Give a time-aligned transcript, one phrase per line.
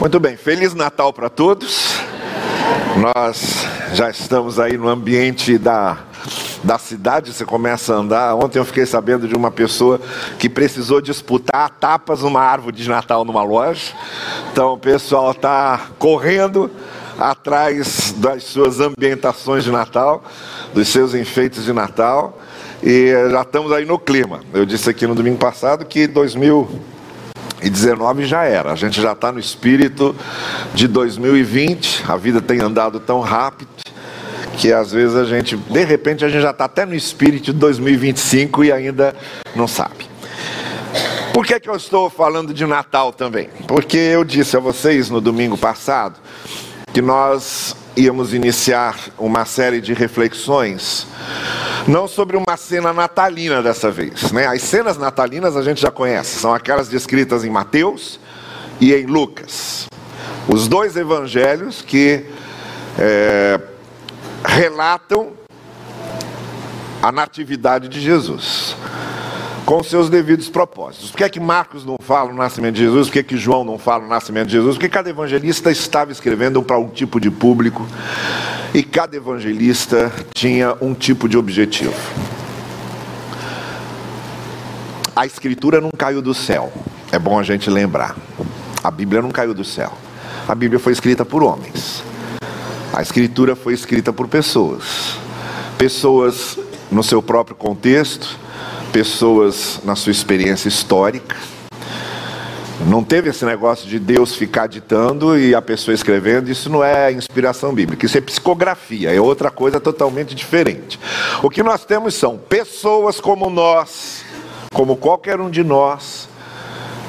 [0.00, 1.96] Muito bem, Feliz Natal para todos.
[2.98, 5.98] Nós já estamos aí no ambiente da,
[6.62, 8.36] da cidade, você começa a andar.
[8.36, 10.00] Ontem eu fiquei sabendo de uma pessoa
[10.38, 13.92] que precisou disputar tapas numa árvore de Natal numa loja.
[14.52, 16.70] Então o pessoal está correndo
[17.18, 20.22] atrás das suas ambientações de Natal,
[20.72, 22.38] dos seus enfeites de Natal.
[22.84, 24.42] E já estamos aí no clima.
[24.54, 26.97] Eu disse aqui no domingo passado que 2000
[27.62, 28.72] e 19 já era.
[28.72, 30.14] A gente já está no espírito
[30.74, 32.04] de 2020.
[32.08, 33.68] A vida tem andado tão rápido
[34.56, 37.52] que às vezes a gente, de repente, a gente já está até no espírito de
[37.52, 39.14] 2025 e ainda
[39.54, 40.08] não sabe.
[41.32, 43.48] Por que, que eu estou falando de Natal também?
[43.68, 46.16] Porque eu disse a vocês no domingo passado
[46.98, 51.06] que nós íamos iniciar uma série de reflexões,
[51.86, 54.32] não sobre uma cena natalina dessa vez.
[54.32, 54.48] Né?
[54.48, 58.18] As cenas natalinas a gente já conhece, são aquelas descritas em Mateus
[58.80, 59.86] e em Lucas.
[60.52, 62.26] Os dois evangelhos que
[62.98, 63.60] é,
[64.44, 65.34] relatam
[67.00, 68.74] a natividade de Jesus
[69.68, 71.10] com seus devidos propósitos.
[71.10, 73.08] Por que é que Marcos não fala o nascimento de Jesus?
[73.08, 74.76] Por que é que João não fala o nascimento de Jesus?
[74.76, 77.86] Porque cada evangelista estava escrevendo para um tipo de público
[78.72, 81.92] e cada evangelista tinha um tipo de objetivo.
[85.14, 86.72] A escritura não caiu do céu.
[87.12, 88.16] É bom a gente lembrar.
[88.82, 89.92] A Bíblia não caiu do céu.
[90.48, 92.02] A Bíblia foi escrita por homens.
[92.90, 95.18] A escritura foi escrita por pessoas.
[95.76, 96.58] Pessoas
[96.90, 98.38] no seu próprio contexto,
[98.92, 101.36] pessoas na sua experiência histórica.
[102.86, 107.10] Não teve esse negócio de Deus ficar ditando e a pessoa escrevendo, isso não é
[107.12, 110.98] inspiração bíblica, isso é psicografia, é outra coisa totalmente diferente.
[111.42, 114.24] O que nós temos são pessoas como nós,
[114.72, 116.28] como qualquer um de nós,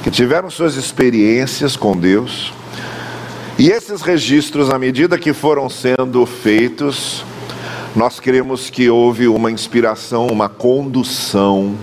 [0.04, 2.52] que tiveram suas experiências com Deus,
[3.60, 7.24] e esses registros, à medida que foram sendo feitos,
[7.96, 11.76] nós cremos que houve uma inspiração, uma condução,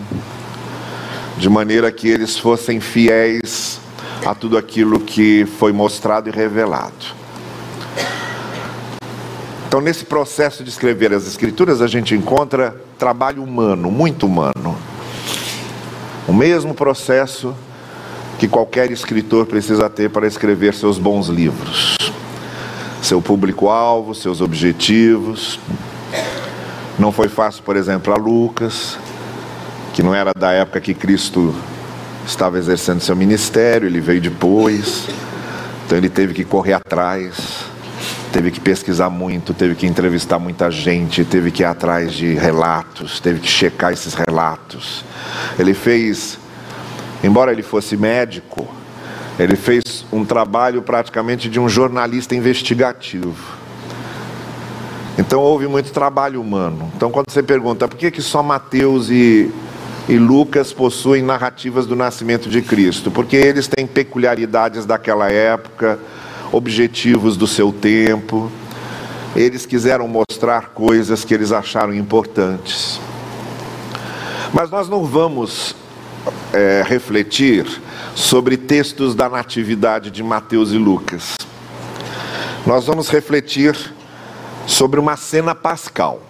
[1.36, 3.80] de maneira que eles fossem fiéis
[4.24, 7.14] a tudo aquilo que foi mostrado e revelado.
[9.68, 14.76] Então, nesse processo de escrever as Escrituras, a gente encontra trabalho humano, muito humano.
[16.26, 17.54] O mesmo processo
[18.38, 21.96] que qualquer escritor precisa ter para escrever seus bons livros.
[23.02, 25.58] Seu público-alvo, seus objetivos,
[26.98, 28.98] não foi fácil, por exemplo, a Lucas,
[29.92, 31.54] que não era da época que Cristo
[32.26, 35.08] estava exercendo seu ministério, ele veio depois,
[35.84, 37.64] então ele teve que correr atrás,
[38.32, 43.20] teve que pesquisar muito, teve que entrevistar muita gente, teve que ir atrás de relatos,
[43.20, 45.04] teve que checar esses relatos.
[45.58, 46.38] Ele fez,
[47.22, 48.66] embora ele fosse médico,
[49.38, 53.55] ele fez um trabalho praticamente de um jornalista investigativo.
[55.18, 56.90] Então houve muito trabalho humano.
[56.94, 59.50] Então quando você pergunta por que, que só Mateus e,
[60.08, 63.10] e Lucas possuem narrativas do nascimento de Cristo?
[63.10, 65.98] Porque eles têm peculiaridades daquela época,
[66.52, 68.50] objetivos do seu tempo.
[69.34, 73.00] Eles quiseram mostrar coisas que eles acharam importantes.
[74.52, 75.74] Mas nós não vamos
[76.52, 77.66] é, refletir
[78.14, 81.36] sobre textos da natividade de Mateus e Lucas.
[82.66, 83.76] Nós vamos refletir
[84.66, 86.20] sobre uma cena pascal.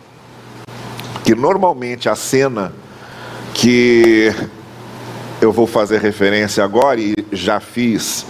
[1.25, 2.73] Que normalmente a cena
[3.55, 4.33] que
[5.41, 8.27] eu vou fazer referência agora e já fiz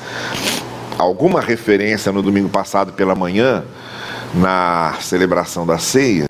[0.98, 3.64] alguma referência no domingo passado pela manhã,
[4.34, 6.26] na celebração da ceia.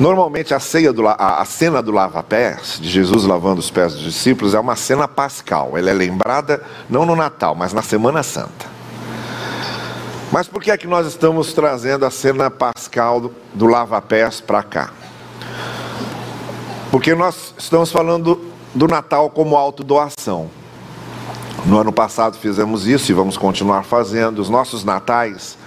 [0.00, 4.02] Normalmente a, ceia do, a, a cena do lava-pés, de Jesus lavando os pés dos
[4.02, 5.76] discípulos, é uma cena pascal.
[5.76, 8.71] Ela é lembrada não no Natal, mas na Semana Santa.
[10.32, 14.62] Mas por que é que nós estamos trazendo a cena pascal do, do lava-pés para
[14.62, 14.90] cá?
[16.90, 18.40] Porque nós estamos falando
[18.74, 20.50] do Natal como autodoação.
[21.66, 24.38] No ano passado fizemos isso e vamos continuar fazendo.
[24.38, 25.58] Os nossos natais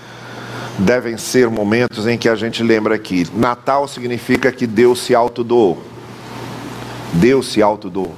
[0.79, 5.79] devem ser momentos em que a gente lembra que Natal significa que Deus se autodoou.
[7.13, 8.15] Deus se autodoou.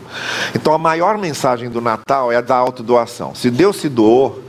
[0.55, 3.35] Então a maior mensagem do Natal é a da autodoação.
[3.35, 4.46] Se Deus se doou,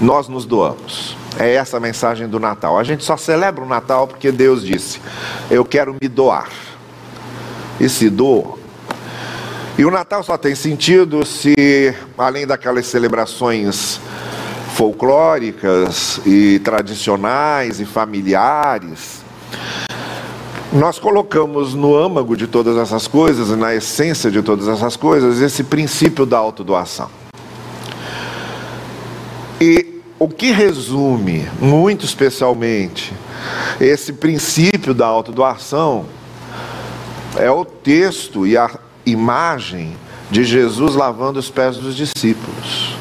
[0.00, 1.16] nós nos doamos.
[1.38, 2.78] É essa a mensagem do Natal.
[2.78, 5.00] A gente só celebra o Natal porque Deus disse:
[5.50, 6.48] Eu quero me doar.
[7.80, 8.58] E se doou.
[9.76, 14.00] E o Natal só tem sentido se, além daquelas celebrações
[14.74, 19.24] folclóricas e tradicionais e familiares,
[20.72, 25.64] nós colocamos no âmago de todas essas coisas na essência de todas essas coisas esse
[25.64, 27.23] princípio da autodoação.
[29.66, 33.14] E o que resume, muito especialmente,
[33.80, 36.04] esse princípio da autodoação
[37.34, 39.96] é o texto e a imagem
[40.30, 42.94] de Jesus lavando os pés dos discípulos.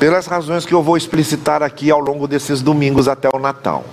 [0.00, 3.84] Pelas razões que eu vou explicitar aqui ao longo desses domingos até o Natal.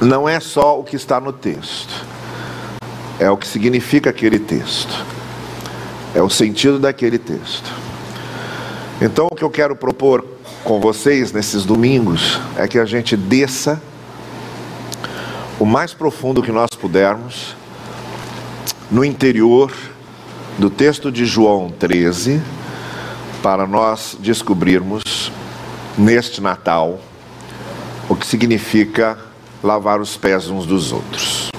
[0.00, 2.04] Não é só o que está no texto,
[3.20, 5.12] é o que significa aquele texto,
[6.14, 7.70] é o sentido daquele texto.
[9.00, 10.24] Então, o que eu quero propor
[10.64, 13.80] com vocês nesses domingos é que a gente desça
[15.58, 17.56] o mais profundo que nós pudermos
[18.90, 19.72] no interior
[20.58, 22.42] do texto de João 13,
[23.42, 25.32] para nós descobrirmos
[25.96, 27.00] neste Natal
[28.08, 29.18] o que significa
[29.62, 31.50] lavar os pés uns dos outros.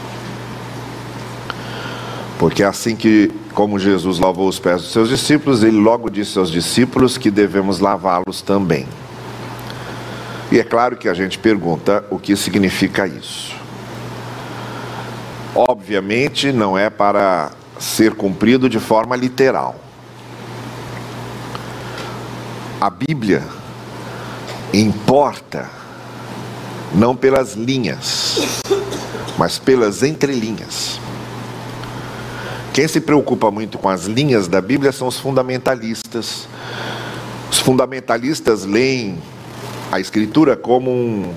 [2.37, 6.39] Porque é assim que, como Jesus lavou os pés dos seus discípulos, ele logo disse
[6.39, 8.87] aos discípulos que devemos lavá-los também.
[10.51, 13.55] E é claro que a gente pergunta o que significa isso.
[15.55, 19.75] Obviamente não é para ser cumprido de forma literal.
[22.81, 23.43] A Bíblia
[24.73, 25.69] importa
[26.93, 28.39] não pelas linhas,
[29.37, 30.99] mas pelas entrelinhas.
[32.73, 36.47] Quem se preocupa muito com as linhas da Bíblia são os fundamentalistas.
[37.51, 39.21] Os fundamentalistas leem
[39.91, 41.31] a Escritura como um,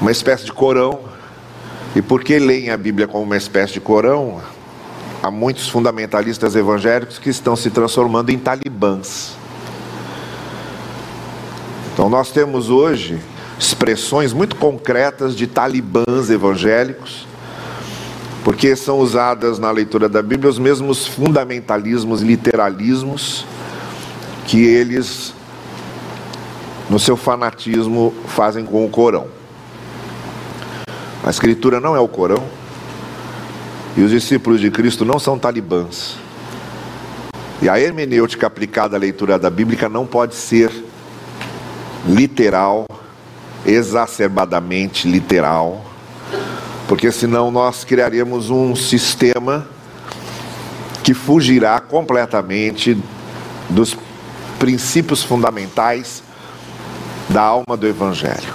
[0.00, 0.98] uma espécie de Corão
[1.94, 4.42] e porque leem a Bíblia como uma espécie de Corão,
[5.22, 9.36] há muitos fundamentalistas evangélicos que estão se transformando em talibãs.
[11.92, 13.20] Então nós temos hoje
[13.56, 17.28] expressões muito concretas de talibãs evangélicos,
[18.44, 23.44] porque são usadas na leitura da Bíblia os mesmos fundamentalismos, literalismos
[24.46, 25.32] que eles
[26.90, 29.28] no seu fanatismo fazem com o Corão.
[31.24, 32.42] A Escritura não é o Corão.
[33.96, 36.16] E os discípulos de Cristo não são talibãs.
[37.60, 40.72] E a hermenêutica aplicada à leitura da Bíblia não pode ser
[42.08, 42.86] literal,
[43.64, 45.84] exacerbadamente literal,
[46.92, 49.66] porque senão nós criaríamos um sistema
[51.02, 53.02] que fugirá completamente
[53.70, 53.96] dos
[54.58, 56.22] princípios fundamentais
[57.30, 58.52] da alma do Evangelho.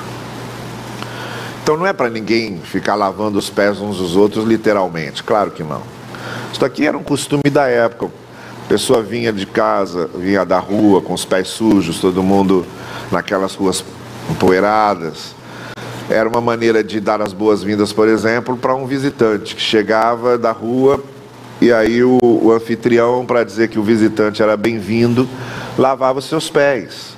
[1.64, 5.64] Então não é para ninguém ficar lavando os pés uns dos outros literalmente, claro que
[5.64, 5.82] não.
[6.54, 8.12] Isso aqui era um costume da época.
[8.66, 12.68] A pessoa vinha de casa, vinha da rua com os pés sujos, todo mundo
[13.12, 13.84] naquelas ruas
[14.30, 15.36] empoeiradas.
[16.10, 20.52] Era uma maneira de dar as boas-vindas, por exemplo, para um visitante que chegava da
[20.52, 21.04] rua
[21.60, 25.28] e aí o, o anfitrião, para dizer que o visitante era bem-vindo,
[25.78, 27.18] lavava os seus pés.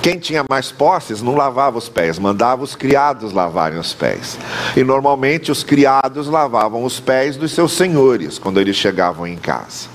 [0.00, 4.38] Quem tinha mais posses não lavava os pés, mandava os criados lavarem os pés.
[4.76, 9.88] E normalmente os criados lavavam os pés dos seus senhores quando eles chegavam em casa.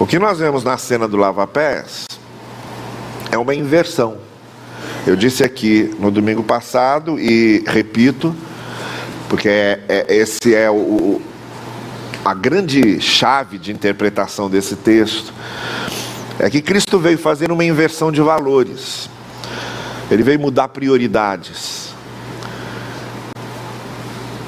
[0.00, 2.06] O que nós vemos na cena do lava-pés
[3.30, 4.16] é uma inversão.
[5.06, 8.34] Eu disse aqui no domingo passado e repito,
[9.28, 11.20] porque é, é, esse é o,
[12.24, 15.32] a grande chave de interpretação desse texto
[16.38, 19.08] é que Cristo veio fazer uma inversão de valores.
[20.10, 21.91] Ele veio mudar prioridades.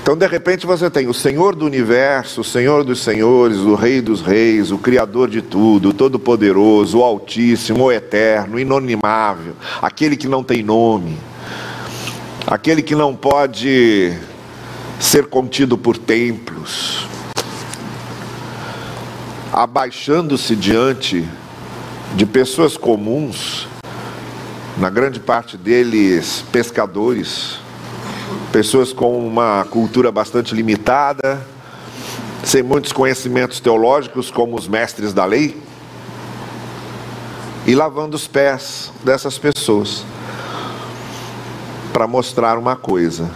[0.04, 4.02] Então, de repente, você tem o Senhor do universo, o Senhor dos senhores, o Rei
[4.02, 10.14] dos reis, o Criador de tudo, o Todo-Poderoso, o Altíssimo, o Eterno, o Inonimável, aquele
[10.14, 11.16] que não tem nome,
[12.46, 14.12] aquele que não pode
[15.00, 17.08] ser contido por templos,
[19.50, 21.26] abaixando-se diante
[22.14, 23.66] de pessoas comuns,
[24.76, 27.63] na grande parte deles pescadores,
[28.54, 31.44] pessoas com uma cultura bastante limitada,
[32.44, 35.60] sem muitos conhecimentos teológicos, como os mestres da lei,
[37.66, 40.04] e lavando os pés dessas pessoas,
[41.92, 43.28] para mostrar uma coisa,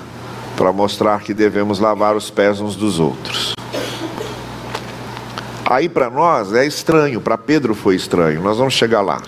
[0.57, 3.55] para mostrar que devemos lavar os pés uns dos outros.
[5.67, 9.21] Aí para nós é estranho, para Pedro foi estranho, nós vamos chegar lá.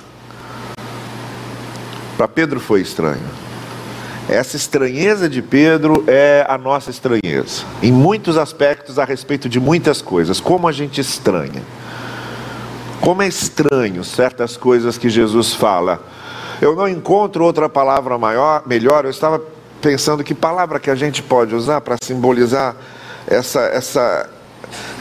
[2.17, 3.50] Para Pedro foi estranho.
[4.31, 10.01] Essa estranheza de Pedro é a nossa estranheza, em muitos aspectos a respeito de muitas
[10.01, 10.39] coisas.
[10.39, 11.61] Como a gente estranha.
[13.01, 16.01] Como é estranho certas coisas que Jesus fala.
[16.63, 19.05] Eu não encontro outra palavra maior, melhor.
[19.05, 19.43] Eu estava
[19.83, 22.77] pensando que palavra que a gente pode usar para simbolizar
[23.27, 24.31] essa, essa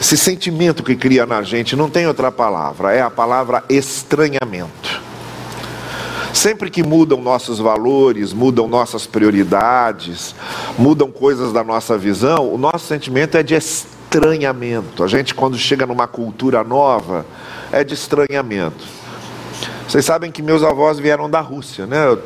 [0.00, 5.09] esse sentimento que cria na gente, não tem outra palavra, é a palavra estranhamento.
[6.32, 10.34] Sempre que mudam nossos valores, mudam nossas prioridades,
[10.78, 15.02] mudam coisas da nossa visão, o nosso sentimento é de estranhamento.
[15.02, 17.26] A gente, quando chega numa cultura nova,
[17.72, 18.84] é de estranhamento.
[19.88, 22.16] Vocês sabem que meus avós vieram da Rússia, né?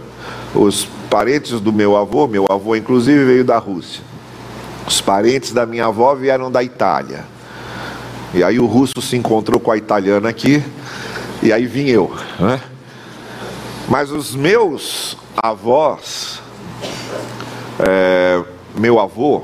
[0.54, 4.02] Os parentes do meu avô, meu avô inclusive veio da Rússia.
[4.86, 7.24] Os parentes da minha avó vieram da Itália.
[8.34, 10.62] E aí o russo se encontrou com a italiana aqui,
[11.42, 12.12] e aí vim eu.
[12.38, 12.60] Né?
[13.88, 16.40] Mas os meus avós,
[17.78, 18.42] é,
[18.74, 19.42] meu avô,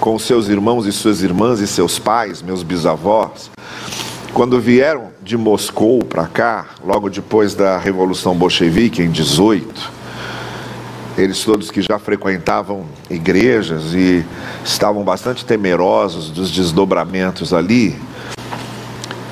[0.00, 3.50] com seus irmãos e suas irmãs e seus pais, meus bisavós,
[4.32, 9.92] quando vieram de Moscou para cá, logo depois da Revolução Bolchevique, em 18,
[11.18, 14.24] eles todos que já frequentavam igrejas e
[14.64, 17.98] estavam bastante temerosos dos desdobramentos ali,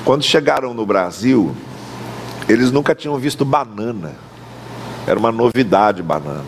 [0.05, 1.55] quando chegaram no Brasil,
[2.47, 4.26] eles nunca tinham visto banana.
[5.07, 6.43] Era uma novidade banana.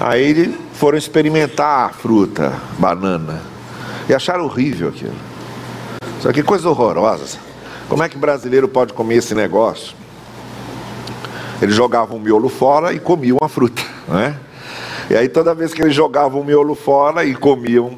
[0.00, 3.40] Aí foram experimentar a fruta, banana,
[4.08, 5.14] e acharam horrível aquilo.
[6.20, 7.38] Só que coisa horrorosa.
[7.88, 9.94] Como é que brasileiro pode comer esse negócio?
[11.60, 14.36] Eles jogavam o miolo fora e comiam a fruta, né?
[15.08, 17.96] E aí toda vez que eles jogavam o miolo fora e comiam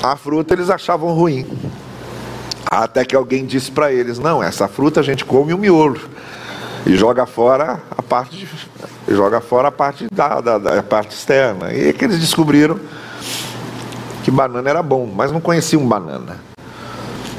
[0.00, 1.44] a fruta, eles achavam ruim.
[2.70, 6.00] Até que alguém disse para eles: Não, essa fruta a gente come o miolo
[6.86, 8.48] e joga fora a parte, de,
[9.14, 11.72] joga fora a parte da, da, da parte externa.
[11.72, 12.78] E é que eles descobriram
[14.24, 16.40] que banana era bom, mas não conheciam banana.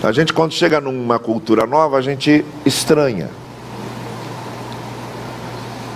[0.01, 3.29] A gente quando chega numa cultura nova, a gente estranha.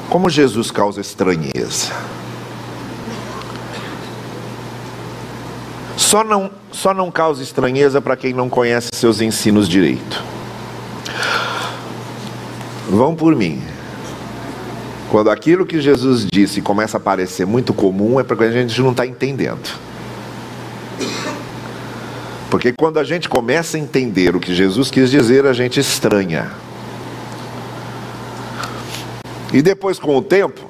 [0.09, 1.91] Como Jesus causa estranheza?
[5.97, 10.23] Só não, só não causa estranheza para quem não conhece seus ensinos direito.
[12.89, 13.61] Vão por mim.
[15.09, 18.91] Quando aquilo que Jesus disse começa a parecer muito comum, é porque a gente não
[18.91, 19.69] está entendendo.
[22.49, 26.51] Porque quando a gente começa a entender o que Jesus quis dizer, a gente estranha.
[29.53, 30.69] E depois, com o tempo,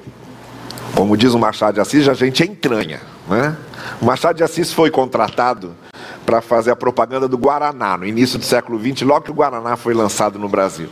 [0.94, 3.00] como diz o Machado de Assis, a gente entranha.
[3.28, 3.56] Né?
[4.00, 5.74] O Machado de Assis foi contratado
[6.26, 9.76] para fazer a propaganda do Guaraná no início do século XX, logo que o Guaraná
[9.76, 10.88] foi lançado no Brasil.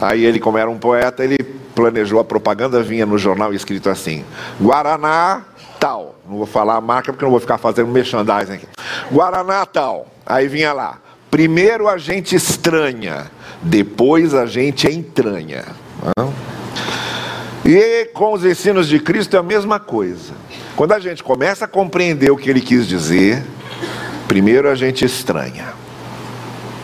[0.00, 1.38] Aí ele, como era um poeta, ele
[1.74, 4.24] planejou a propaganda, vinha no jornal escrito assim:
[4.60, 5.42] Guaraná
[5.78, 6.14] tal.
[6.28, 8.66] Não vou falar a marca porque não vou ficar fazendo merchandising aqui.
[9.12, 10.06] Guaraná tal.
[10.24, 10.98] Aí vinha lá.
[11.30, 15.64] Primeiro a gente estranha, depois a gente entranha.
[17.64, 20.32] E com os ensinos de Cristo é a mesma coisa.
[20.76, 23.42] Quando a gente começa a compreender o que ele quis dizer,
[24.28, 25.72] primeiro a gente estranha.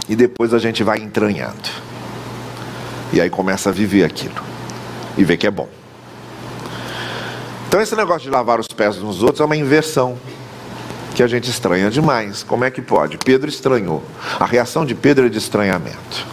[0.08, 1.89] E depois a gente vai entranhando.
[3.12, 4.34] E aí começa a viver aquilo.
[5.16, 5.68] E vê que é bom.
[7.68, 10.18] Então esse negócio de lavar os pés uns outros é uma inversão.
[11.14, 12.42] Que a gente estranha demais.
[12.42, 13.18] Como é que pode?
[13.18, 14.02] Pedro estranhou.
[14.38, 16.26] A reação de Pedro é de estranhamento.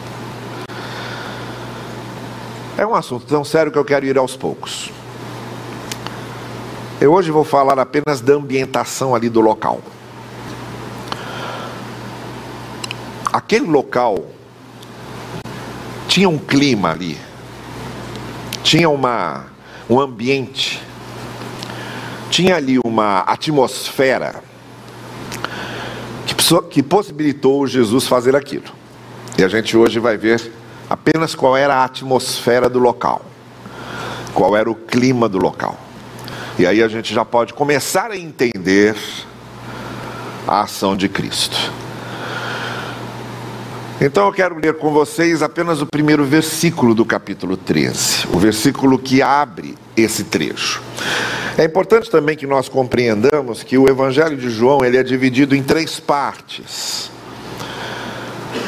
[2.78, 4.92] É um assunto tão sério que eu quero ir aos poucos.
[7.02, 9.82] Eu hoje vou falar apenas da ambientação ali do local.
[13.34, 14.26] Aquele local
[16.18, 17.16] tinha um clima ali,
[18.64, 19.46] tinha uma,
[19.88, 20.82] um ambiente,
[22.32, 24.42] tinha ali uma atmosfera
[26.26, 26.34] que,
[26.72, 28.66] que possibilitou Jesus fazer aquilo.
[29.38, 30.52] E a gente hoje vai ver
[30.90, 33.24] apenas qual era a atmosfera do local,
[34.34, 35.80] qual era o clima do local.
[36.58, 38.96] E aí a gente já pode começar a entender
[40.48, 41.72] a ação de Cristo.
[44.00, 49.00] Então eu quero ler com vocês apenas o primeiro versículo do capítulo 13, o versículo
[49.00, 50.84] que abre esse trecho.
[51.58, 55.63] É importante também que nós compreendamos que o Evangelho de João ele é dividido em
[55.63, 57.10] três partes.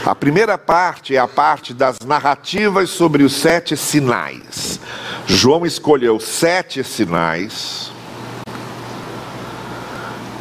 [0.04, 4.80] A primeira parte é a parte das narrativas sobre os sete sinais.
[5.28, 7.92] João escolheu sete sinais.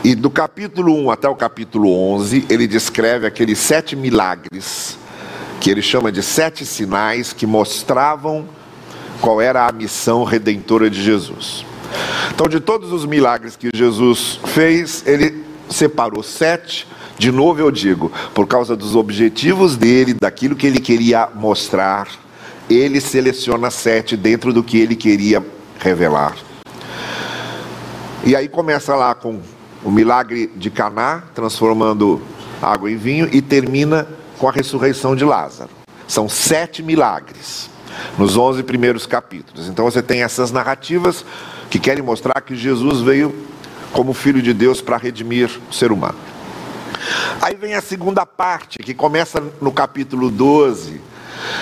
[0.09, 4.97] E do capítulo 1 até o capítulo 11, ele descreve aqueles sete milagres,
[5.61, 8.49] que ele chama de sete sinais que mostravam
[9.21, 11.63] qual era a missão redentora de Jesus.
[12.35, 16.89] Então, de todos os milagres que Jesus fez, ele separou sete
[17.19, 22.09] de novo eu digo, por causa dos objetivos dele, daquilo que ele queria mostrar,
[22.71, 25.45] ele seleciona sete dentro do que ele queria
[25.79, 26.35] revelar.
[28.25, 29.39] E aí começa lá com
[29.85, 32.21] o milagre de Caná, transformando
[32.61, 34.07] água e vinho, e termina
[34.39, 35.71] com a ressurreição de Lázaro.
[36.07, 37.71] São sete milagres
[38.17, 39.69] nos onze primeiros capítulos.
[39.69, 41.25] Então você tem essas narrativas
[41.71, 43.35] que querem mostrar que Jesus veio
[43.93, 46.19] como Filho de Deus para redimir o ser humano.
[47.41, 51.01] Aí vem a segunda parte, que começa no capítulo 12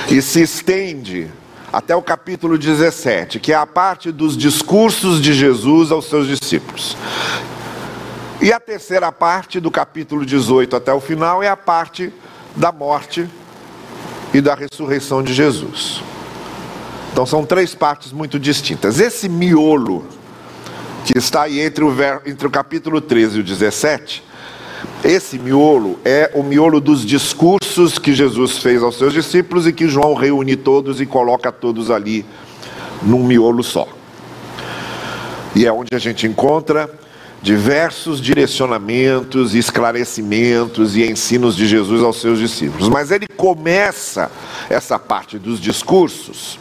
[0.09, 1.31] e se estende
[1.73, 6.97] até o capítulo 17, que é a parte dos discursos de Jesus aos seus discípulos.
[8.41, 12.13] E a terceira parte, do capítulo 18 até o final, é a parte
[12.55, 13.27] da morte
[14.33, 16.03] e da ressurreição de Jesus.
[17.13, 19.01] Então são três partes muito distintas.
[19.01, 20.07] Esse miolo,
[21.07, 21.91] que está aí entre o,
[22.27, 24.23] entre o capítulo 13 e o 17,
[25.03, 29.89] esse miolo é o miolo dos discursos que Jesus fez aos seus discípulos e que
[29.89, 32.27] João reúne todos e coloca todos ali
[33.03, 33.89] num miolo só.
[35.55, 36.91] E é onde a gente encontra
[37.47, 42.89] diversos direcionamentos, esclarecimentos e ensinos de Jesus aos seus discípulos.
[42.89, 44.33] Mas ele começa
[44.69, 46.59] essa parte dos discursos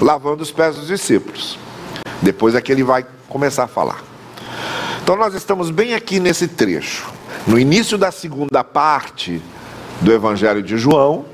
[0.00, 1.58] lavando os pés dos discípulos.
[2.22, 4.02] Depois é que ele vai começar a falar.
[5.02, 7.12] Então nós estamos bem aqui nesse trecho,
[7.46, 9.42] no início da segunda parte
[10.00, 11.26] do Evangelho de João,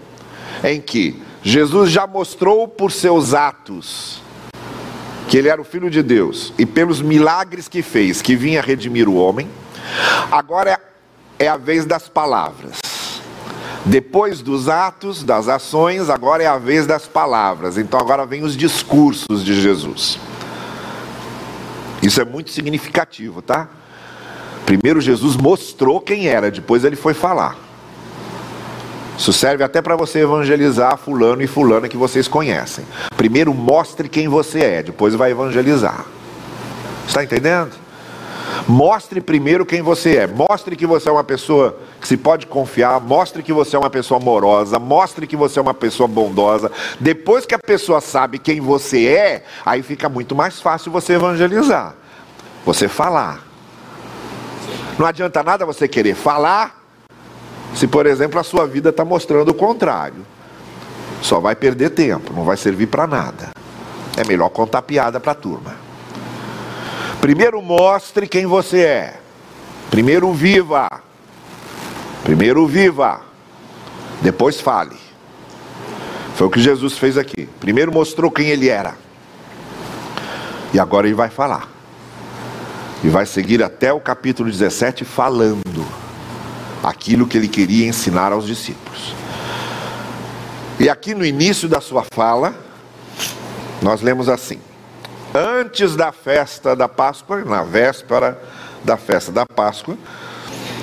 [0.64, 4.20] em que Jesus já mostrou por seus atos
[5.32, 9.08] que ele era o Filho de Deus e pelos milagres que fez, que vinha redimir
[9.08, 9.48] o homem.
[10.30, 10.78] Agora
[11.38, 12.80] é a vez das palavras.
[13.82, 17.78] Depois dos atos, das ações, agora é a vez das palavras.
[17.78, 20.18] Então agora vem os discursos de Jesus.
[22.02, 23.70] Isso é muito significativo, tá?
[24.66, 27.56] Primeiro Jesus mostrou quem era, depois ele foi falar.
[29.16, 32.84] Isso serve até para você evangelizar fulano e fulana que vocês conhecem.
[33.16, 36.04] Primeiro mostre quem você é, depois vai evangelizar.
[37.06, 37.82] Está entendendo?
[38.66, 40.26] Mostre primeiro quem você é.
[40.26, 43.00] Mostre que você é uma pessoa que se pode confiar.
[43.00, 44.78] Mostre que você é uma pessoa amorosa.
[44.78, 46.70] Mostre que você é uma pessoa bondosa.
[47.00, 51.94] Depois que a pessoa sabe quem você é, aí fica muito mais fácil você evangelizar.
[52.64, 53.44] Você falar.
[54.98, 56.81] Não adianta nada você querer falar
[57.74, 60.24] se, por exemplo, a sua vida está mostrando o contrário.
[61.20, 63.50] Só vai perder tempo, não vai servir para nada.
[64.16, 65.74] É melhor contar piada para a turma.
[67.20, 69.20] Primeiro mostre quem você é.
[69.90, 70.88] Primeiro viva.
[72.24, 73.20] Primeiro viva.
[74.20, 74.96] Depois fale.
[76.34, 77.48] Foi o que Jesus fez aqui.
[77.60, 78.94] Primeiro mostrou quem ele era.
[80.74, 81.68] E agora ele vai falar.
[83.04, 85.86] E vai seguir até o capítulo 17 falando
[86.82, 89.14] aquilo que ele queria ensinar aos discípulos.
[90.80, 92.54] E aqui no início da sua fala,
[93.80, 94.58] nós lemos assim:
[95.34, 98.40] antes da festa da Páscoa, na véspera
[98.82, 99.96] da festa da Páscoa,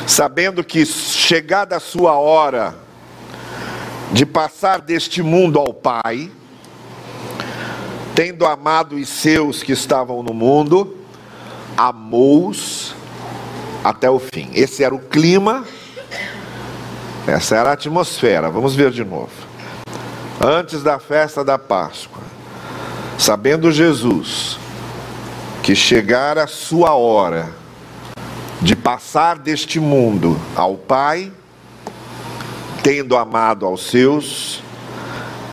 [0.07, 2.75] sabendo que chegada a sua hora
[4.11, 6.31] de passar deste mundo ao Pai,
[8.15, 10.97] tendo amado os seus que estavam no mundo,
[11.77, 12.95] amou-os
[13.83, 14.49] até o fim.
[14.53, 15.65] Esse era o clima,
[17.29, 18.49] essa era a atmosfera.
[18.49, 19.31] Vamos ver de novo.
[20.43, 22.29] Antes da festa da Páscoa,
[23.19, 24.57] Sabendo Jesus
[25.61, 27.51] que chegara a sua hora
[28.61, 31.29] de passar deste mundo ao Pai,
[32.81, 34.63] tendo amado aos seus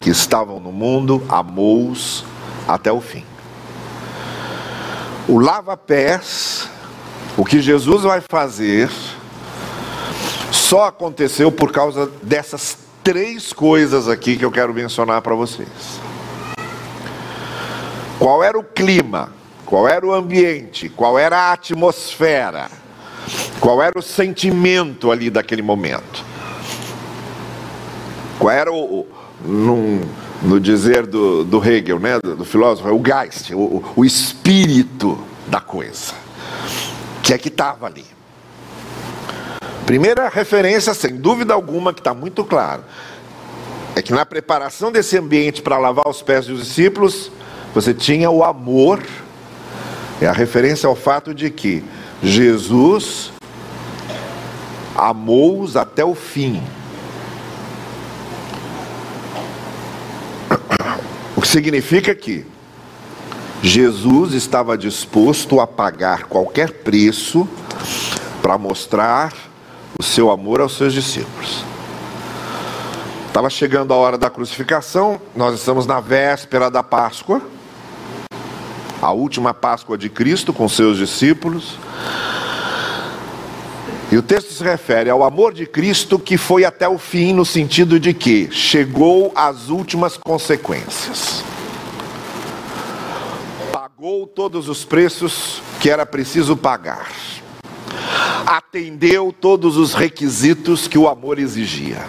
[0.01, 2.25] que estavam no mundo, amou-os
[2.69, 3.25] até o fim.
[5.27, 6.71] O lava-pés,
[7.37, 8.89] o que Jesus vai fazer,
[10.67, 15.69] só aconteceu por causa dessas três coisas aqui que eu quero mencionar para vocês.
[18.19, 19.33] Qual era o clima?
[19.65, 20.89] Qual era o ambiente?
[20.89, 22.69] Qual era a atmosfera?
[23.61, 26.25] Qual era o sentimento ali daquele momento?
[28.37, 29.07] Qual era o,
[30.43, 35.61] no dizer do, do Hegel, né, do, do filósofo, o Geist, o, o espírito da
[35.61, 36.13] coisa,
[37.23, 38.16] que é que estava ali.
[39.87, 42.83] Primeira referência, sem dúvida alguma, que está muito claro,
[43.95, 47.31] é que na preparação desse ambiente para lavar os pés dos discípulos,
[47.73, 49.01] você tinha o amor,
[50.21, 51.85] é a referência ao fato de que
[52.21, 53.31] Jesus
[54.97, 56.61] amou-os até o fim.
[61.37, 62.45] O que significa que
[63.63, 67.49] Jesus estava disposto a pagar qualquer preço
[68.43, 69.46] para mostrar
[69.99, 71.65] o seu amor aos seus discípulos.
[73.27, 77.43] Estava chegando a hora da crucificação, nós estamos na véspera da Páscoa
[79.01, 81.79] a última Páscoa de Cristo com seus discípulos.
[84.11, 87.45] E o texto se refere ao amor de Cristo que foi até o fim, no
[87.45, 91.45] sentido de que chegou às últimas consequências.
[93.73, 97.09] Pagou todos os preços que era preciso pagar.
[98.47, 102.05] Atendeu todos os requisitos que o amor exigia.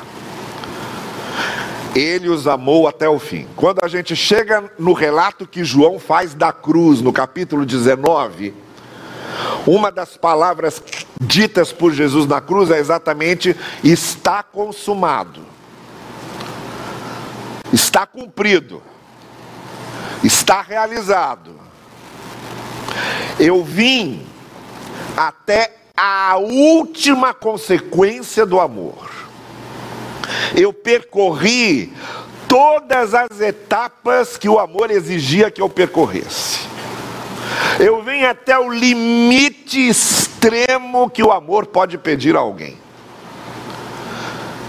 [1.95, 3.47] Ele os amou até o fim.
[3.55, 8.53] Quando a gente chega no relato que João faz da cruz, no capítulo 19,
[9.65, 10.81] uma das palavras
[11.19, 15.41] ditas por Jesus na cruz é exatamente: está consumado,
[17.73, 18.81] está cumprido,
[20.23, 21.55] está realizado.
[23.39, 24.25] Eu vim
[25.15, 29.09] até a última consequência do amor.
[30.55, 31.91] Eu percorri
[32.47, 36.59] todas as etapas que o amor exigia que eu percorresse.
[37.79, 42.77] Eu vim até o limite extremo que o amor pode pedir a alguém.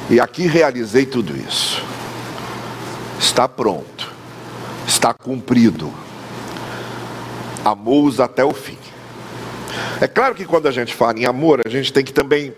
[0.09, 1.85] E aqui realizei tudo isso.
[3.19, 4.11] Está pronto.
[4.87, 5.93] Está cumprido.
[7.63, 8.79] Amou-os até o fim.
[10.01, 12.55] É claro que quando a gente fala em amor, a gente tem que também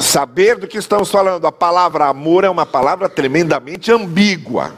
[0.00, 1.46] saber do que estamos falando.
[1.46, 4.74] A palavra amor é uma palavra tremendamente ambígua.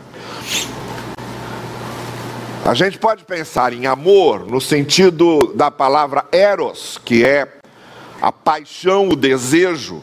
[2.64, 7.46] A gente pode pensar em amor no sentido da palavra eros, que é
[8.22, 10.02] a paixão, o desejo,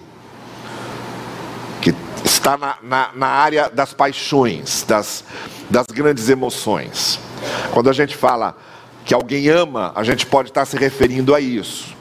[1.82, 5.23] que está na, na, na área das paixões, das,
[5.71, 7.19] das grandes emoções.
[7.71, 8.56] Quando a gente fala
[9.05, 11.95] que alguém ama, a gente pode estar se referindo a isso.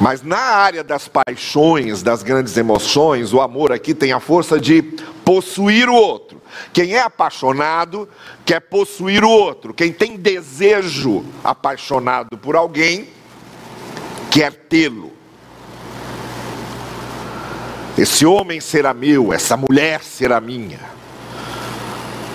[0.00, 4.82] Mas na área das paixões, das grandes emoções, o amor aqui tem a força de
[5.24, 6.40] possuir o outro.
[6.72, 8.08] Quem é apaixonado
[8.44, 9.74] quer possuir o outro.
[9.74, 13.08] Quem tem desejo apaixonado por alguém
[14.30, 15.12] quer tê-lo.
[17.98, 20.80] Esse homem será meu, essa mulher será minha.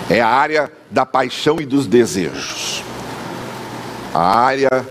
[0.08, 2.84] É a área da paixão e dos desejos.
[4.16, 4.88] A área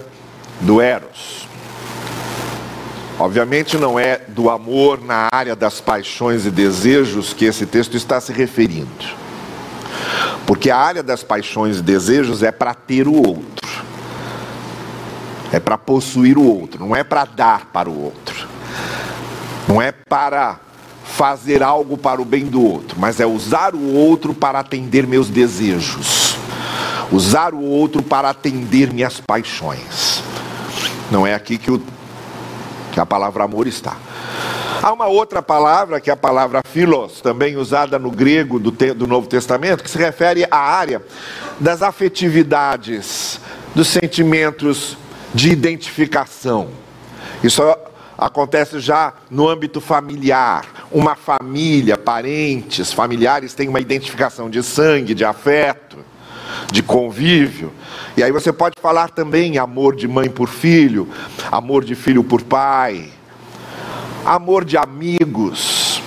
[0.62, 1.48] do Eros.
[3.18, 8.22] Obviamente não é do amor na área das paixões e desejos que esse texto está
[8.22, 8.88] se referindo.
[10.46, 13.68] Porque a área das paixões e desejos é para ter o outro.
[15.52, 18.48] É para possuir o outro, não é para dar para o outro.
[19.68, 20.60] Não é para
[21.04, 25.30] fazer algo para o bem do outro, mas é usar o outro para atender meus
[25.30, 26.25] desejos.
[27.12, 30.24] Usar o outro para atender minhas paixões.
[31.12, 31.82] Não é aqui que o
[32.92, 33.98] que a palavra amor está.
[34.82, 39.06] Há uma outra palavra, que é a palavra philos, também usada no grego do, do
[39.06, 41.02] Novo Testamento, que se refere à área
[41.60, 43.40] das afetividades,
[43.74, 44.98] dos sentimentos
[45.34, 46.70] de identificação.
[47.44, 47.62] Isso
[48.18, 50.66] acontece já no âmbito familiar.
[50.92, 55.85] Uma família, parentes, familiares têm uma identificação de sangue, de afeto,
[56.72, 57.72] de convívio.
[58.18, 61.08] E aí você pode falar também amor de mãe por filho,
[61.52, 63.10] amor de filho por pai,
[64.26, 66.02] amor de amigos,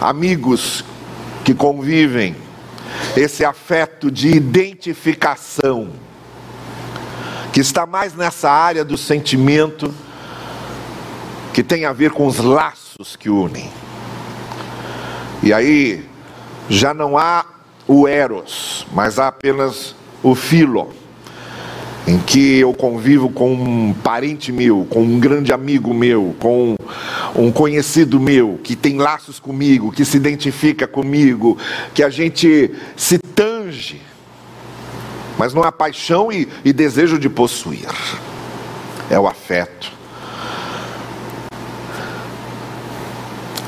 [0.00, 0.84] amigos
[1.44, 2.34] que convivem,
[3.16, 5.90] esse afeto de identificação,
[7.52, 9.92] que está mais nessa área do sentimento,
[11.52, 13.70] que tem a ver com os laços que unem.
[15.42, 16.08] E aí
[16.68, 17.44] já não há
[17.86, 20.92] o eros, mas há apenas o filo
[22.06, 26.74] em que eu convivo com um parente meu, com um grande amigo meu, com
[27.36, 31.56] um conhecido meu que tem laços comigo, que se identifica comigo,
[31.94, 34.02] que a gente se tange,
[35.38, 37.88] mas não há paixão e, e desejo de possuir,
[39.08, 39.99] é o afeto.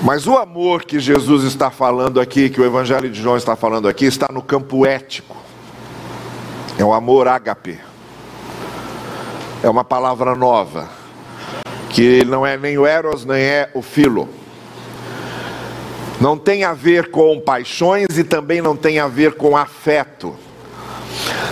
[0.02, 3.88] Mas o amor que Jesus está falando aqui, que o Evangelho de João está falando
[3.88, 5.36] aqui, está no campo ético.
[6.76, 7.78] É o amor ágape
[9.62, 10.88] é uma palavra nova,
[11.88, 14.28] que não é nem o eros, nem é o filo.
[16.20, 20.34] Não tem a ver com paixões e também não tem a ver com afeto.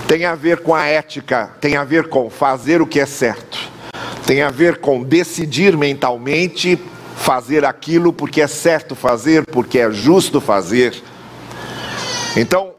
[0.09, 3.71] Tem a ver com a ética, tem a ver com fazer o que é certo.
[4.27, 6.77] Tem a ver com decidir mentalmente
[7.21, 11.01] fazer aquilo porque é certo fazer, porque é justo fazer.
[12.37, 12.75] Então,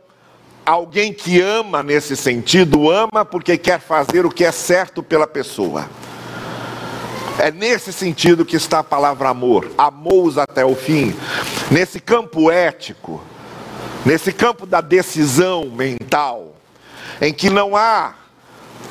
[0.63, 5.89] Alguém que ama nesse sentido, ama porque quer fazer o que é certo pela pessoa.
[7.39, 9.71] É nesse sentido que está a palavra amor.
[9.77, 11.15] Amou-os até o fim.
[11.71, 13.23] Nesse campo ético,
[14.05, 16.55] nesse campo da decisão mental,
[17.19, 18.13] em que não há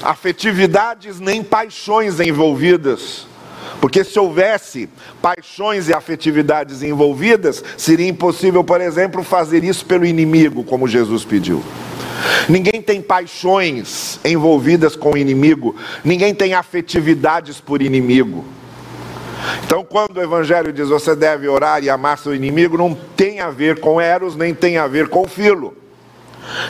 [0.03, 3.27] afetividades nem paixões envolvidas,
[3.81, 4.89] Porque se houvesse
[5.21, 11.63] paixões e afetividades envolvidas, seria impossível, por exemplo, fazer isso pelo inimigo, como Jesus pediu.
[12.49, 18.45] Ninguém tem paixões envolvidas com o inimigo, ninguém tem afetividades por inimigo.
[19.65, 23.51] Então, quando o Evangelho diz você deve orar e amar seu inimigo, não tem a
[23.51, 25.75] ver com Eros, nem tem a ver com Filo.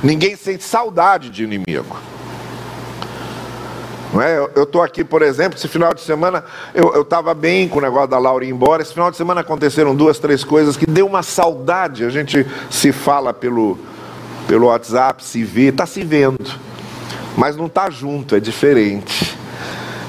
[0.03, 1.97] Ninguém sente saudade de inimigo.
[4.13, 4.39] Não é?
[4.55, 6.45] Eu estou aqui, por exemplo, esse final de semana
[6.75, 8.83] eu estava bem com o negócio da Laura ir embora.
[8.83, 12.05] Esse final de semana aconteceram duas, três coisas que deu uma saudade.
[12.05, 13.79] A gente se fala pelo,
[14.49, 16.51] pelo WhatsApp, se vê, está se vendo,
[17.37, 19.39] mas não está junto, é diferente.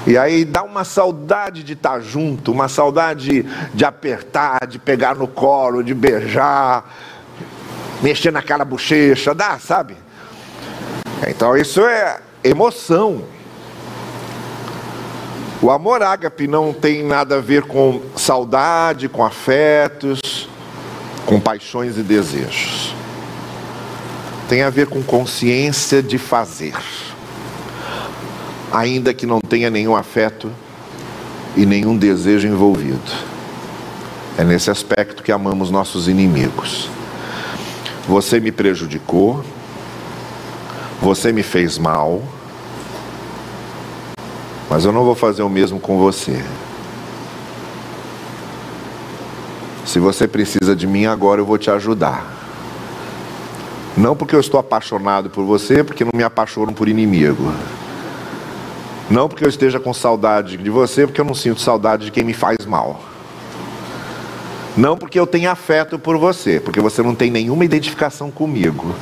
[0.04, 5.14] E aí dá uma saudade de estar tá junto, uma saudade de apertar, de pegar
[5.14, 6.92] no colo, de beijar,
[8.02, 9.96] mexer naquela bochecha, dá, sabe?
[11.28, 13.22] Então isso é emoção.
[15.62, 20.48] O amor ágape não tem nada a ver com saudade, com afetos,
[21.24, 22.92] com paixões e desejos.
[24.48, 26.74] Tem a ver com consciência de fazer,
[28.72, 30.50] ainda que não tenha nenhum afeto
[31.56, 33.12] e nenhum desejo envolvido.
[34.36, 36.90] É nesse aspecto que amamos nossos inimigos.
[38.08, 39.44] Você me prejudicou,
[41.00, 42.20] você me fez mal
[44.72, 46.42] mas eu não vou fazer o mesmo com você.
[49.84, 52.26] Se você precisa de mim agora, eu vou te ajudar.
[53.94, 57.52] Não porque eu estou apaixonado por você, porque não me apaixono por inimigo.
[59.10, 62.24] Não porque eu esteja com saudade de você, porque eu não sinto saudade de quem
[62.24, 62.98] me faz mal.
[64.74, 68.94] Não porque eu tenha afeto por você, porque você não tem nenhuma identificação comigo.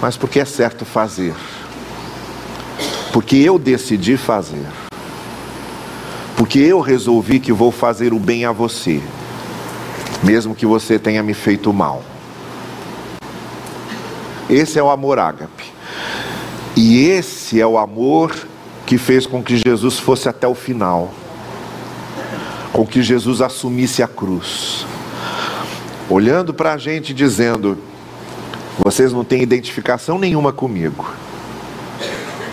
[0.00, 1.34] Mas porque é certo fazer
[3.16, 4.66] porque eu decidi fazer.
[6.36, 9.00] Porque eu resolvi que vou fazer o bem a você,
[10.22, 12.04] mesmo que você tenha me feito mal.
[14.50, 15.72] Esse é o amor ágape.
[16.76, 18.36] E esse é o amor
[18.84, 21.10] que fez com que Jesus fosse até o final.
[22.70, 24.84] Com que Jesus assumisse a cruz.
[26.10, 27.78] Olhando para a gente dizendo:
[28.78, 31.06] vocês não têm identificação nenhuma comigo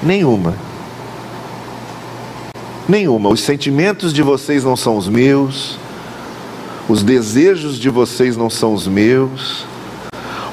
[0.05, 0.53] Nenhuma.
[2.87, 3.29] Nenhuma.
[3.29, 5.77] Os sentimentos de vocês não são os meus.
[6.89, 9.65] Os desejos de vocês não são os meus.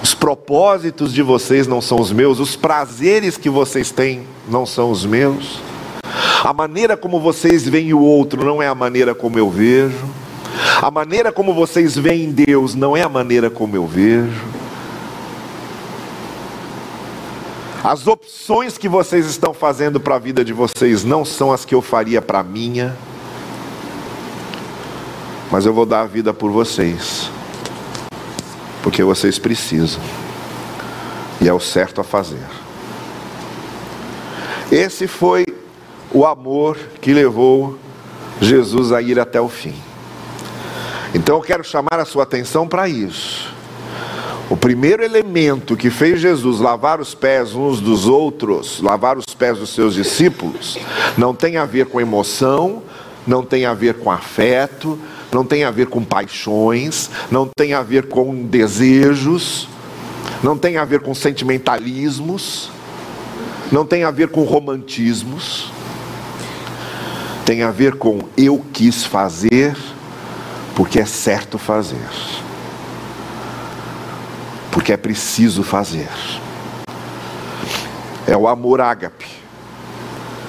[0.01, 2.39] Os propósitos de vocês não são os meus.
[2.39, 5.61] Os prazeres que vocês têm não são os meus.
[6.45, 10.07] A maneira como vocês veem o outro não é a maneira como eu vejo.
[10.81, 14.60] A maneira como vocês veem Deus não é a maneira como eu vejo.
[17.83, 21.75] As opções que vocês estão fazendo para a vida de vocês não são as que
[21.75, 22.95] eu faria para a minha.
[25.51, 27.31] Mas eu vou dar a vida por vocês.
[28.83, 30.01] Porque vocês precisam.
[31.41, 32.47] E é o certo a fazer.
[34.71, 35.47] Esse foi
[36.13, 37.79] o amor que levou
[38.43, 39.75] Jesus a ir até o fim.
[41.15, 43.60] Então eu quero chamar a sua atenção para isso.
[44.51, 49.59] O primeiro elemento que fez Jesus lavar os pés uns dos outros, lavar os pés
[49.59, 50.77] dos seus discípulos,
[51.17, 52.83] não tem a ver com emoção,
[53.25, 54.99] não tem a ver com afeto,
[55.31, 59.69] não tem a ver com paixões, não tem a ver com desejos,
[60.43, 62.73] não tem a ver com sentimentalismos,
[63.71, 65.71] não tem a ver com romantismos,
[67.47, 69.77] tem a ver com eu quis fazer
[70.75, 72.09] porque é certo fazer
[74.81, 76.09] porque é preciso fazer.
[78.27, 79.27] É o amor ágape.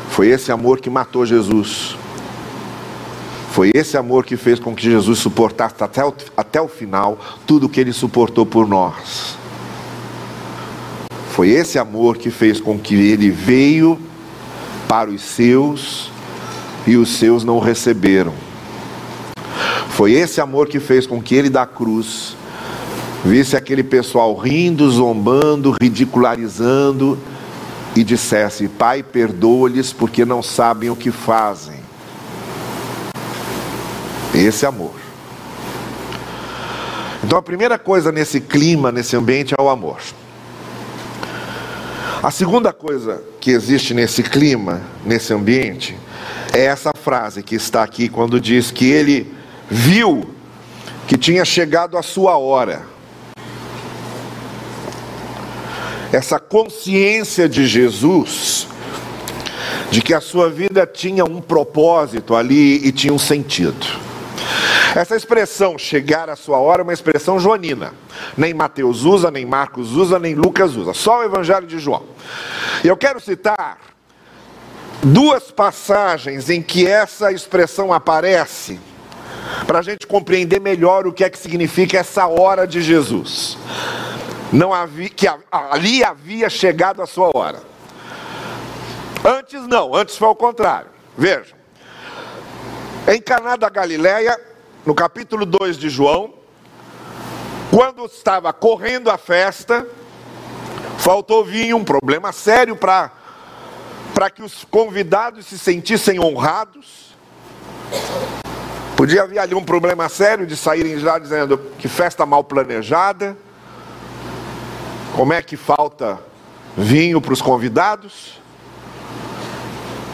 [0.10, 1.98] Foi esse amor que matou Jesus.
[3.52, 7.65] Foi esse amor que fez com que Jesus suportasse até o, até o final tudo
[7.65, 9.36] o que ele suportou por nós.
[11.32, 14.00] Foi esse amor que fez com que ele veio
[14.88, 16.10] para os seus
[16.88, 18.34] e os seus não receberam.
[19.89, 22.38] Foi esse amor que fez com que ele da cruz
[23.23, 27.17] visse aquele pessoal rindo, zombando, ridicularizando
[27.95, 31.79] e dissesse: Pai, perdoa-lhes porque não sabem o que fazem.
[34.34, 34.93] Esse amor.
[37.23, 39.99] Então a primeira coisa nesse clima, nesse ambiente é o amor.
[42.23, 45.97] A segunda coisa que existe nesse clima, nesse ambiente,
[46.53, 49.34] é essa frase que está aqui quando diz que ele
[49.69, 50.29] viu
[51.07, 52.90] que tinha chegado a sua hora.
[56.12, 58.67] Essa consciência de Jesus
[59.89, 63.86] de que a sua vida tinha um propósito ali e tinha um sentido.
[64.95, 67.93] Essa expressão chegar à sua hora é uma expressão joanina.
[68.38, 72.04] Nem Mateus usa, nem Marcos usa, nem Lucas usa, só o Evangelho de João.
[72.84, 73.78] E eu quero citar
[75.04, 78.80] duas passagens em que essa expressão aparece,
[79.65, 83.58] para a gente compreender melhor o que é que significa essa hora de Jesus.
[84.52, 87.62] Não havia, que ali havia chegado a sua hora.
[89.24, 90.90] Antes não, antes foi ao contrário.
[91.18, 91.58] Vejam.
[93.08, 94.40] Em Caná da Galileia,
[94.86, 96.34] no capítulo 2 de João,
[97.70, 99.88] quando estava correndo a festa,
[100.98, 103.12] faltou vinho, um problema sério para
[104.14, 107.16] para que os convidados se sentissem honrados.
[108.96, 113.38] Podia haver ali um problema sério de saírem já dizendo que festa mal planejada.
[115.15, 116.19] Como é que falta
[116.78, 118.39] vinho para os convidados?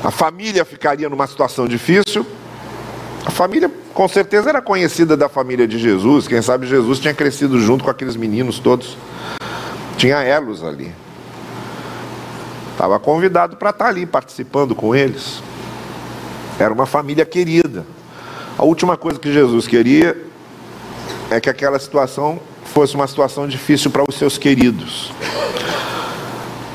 [0.03, 2.25] A família ficaria numa situação difícil.
[3.25, 6.27] A família, com certeza, era conhecida da família de Jesus.
[6.27, 8.97] Quem sabe Jesus tinha crescido junto com aqueles meninos todos.
[9.97, 10.93] Tinha elos ali.
[12.71, 15.41] Estava convidado para estar ali participando com eles.
[16.59, 17.85] Era uma família querida.
[18.57, 20.17] A última coisa que Jesus queria
[21.29, 22.39] é que aquela situação
[22.73, 25.11] fosse uma situação difícil para os seus queridos.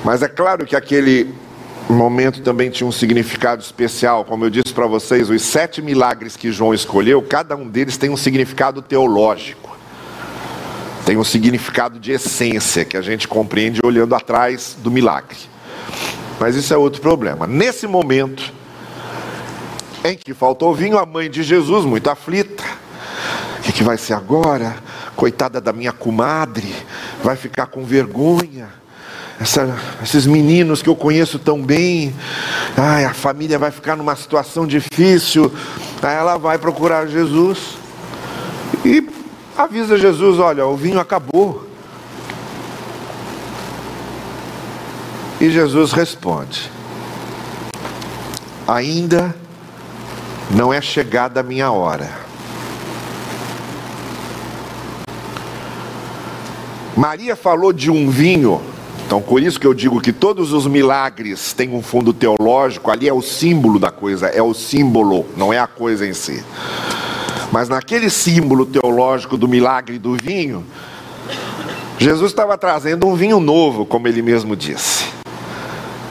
[0.04, 1.32] Mas é claro que aquele
[1.88, 4.24] momento também tinha um significado especial.
[4.24, 8.10] Como eu disse para vocês, os sete milagres que João escolheu, cada um deles tem
[8.10, 9.76] um significado teológico.
[11.04, 15.36] Tem um significado de essência que a gente compreende olhando atrás do milagre.
[16.38, 17.46] Mas isso é outro problema.
[17.46, 18.52] Nesse momento
[20.04, 22.64] em que faltou vinho, a mãe de Jesus, muito aflita,
[23.72, 24.76] que, que vai ser agora?
[25.16, 26.74] Coitada da minha comadre,
[27.22, 28.82] vai ficar com vergonha
[29.40, 32.14] essa, esses meninos que eu conheço tão bem,
[32.76, 35.52] ai, a família vai ficar numa situação difícil.
[36.00, 37.76] Aí ela vai procurar Jesus
[38.84, 39.04] e
[39.56, 41.68] avisa Jesus: olha, o vinho acabou.
[45.40, 46.70] E Jesus responde:
[48.68, 49.34] Ainda
[50.50, 52.21] não é chegada a minha hora.
[57.02, 58.60] Maria falou de um vinho
[59.04, 63.08] então, por isso que eu digo que todos os milagres têm um fundo teológico, ali
[63.08, 66.42] é o símbolo da coisa, é o símbolo, não é a coisa em si.
[67.50, 70.64] Mas naquele símbolo teológico do milagre do vinho,
[71.98, 75.04] Jesus estava trazendo um vinho novo, como ele mesmo disse.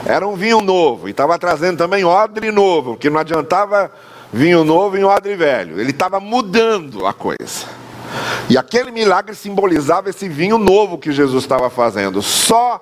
[0.04, 3.90] Era um vinho novo, e estava trazendo também odre novo, que não adiantava
[4.30, 5.80] vinho novo em odre velho.
[5.80, 7.81] Ele estava mudando a coisa.
[8.48, 12.20] E aquele milagre simbolizava esse vinho novo que Jesus estava fazendo.
[12.22, 12.80] Só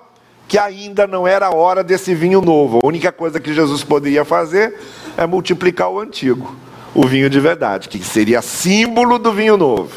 [0.49, 2.81] que ainda não era a hora desse vinho novo.
[2.83, 4.79] A única coisa que Jesus poderia fazer
[5.17, 6.57] é multiplicar o antigo,
[6.93, 9.95] o vinho de verdade, que seria símbolo do vinho novo.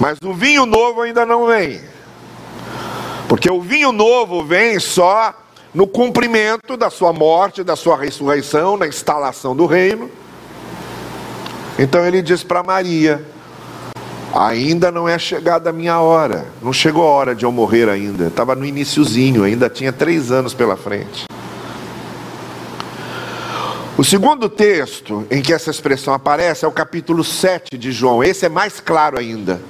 [0.00, 1.80] Mas o vinho novo ainda não vem.
[3.28, 5.32] Porque o vinho novo vem só
[5.72, 10.10] no cumprimento da sua morte, da sua ressurreição, na instalação do reino.
[11.78, 13.24] Então ele diz para Maria:
[14.34, 16.46] Ainda não é chegada a minha hora.
[16.62, 18.28] Não chegou a hora de eu morrer ainda.
[18.28, 21.26] Estava no iníciozinho, ainda tinha três anos pela frente.
[23.98, 28.24] O segundo texto em que essa expressão aparece é o capítulo 7 de João.
[28.24, 29.60] Esse é mais claro ainda.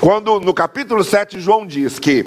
[0.00, 2.26] Quando no capítulo 7 João diz que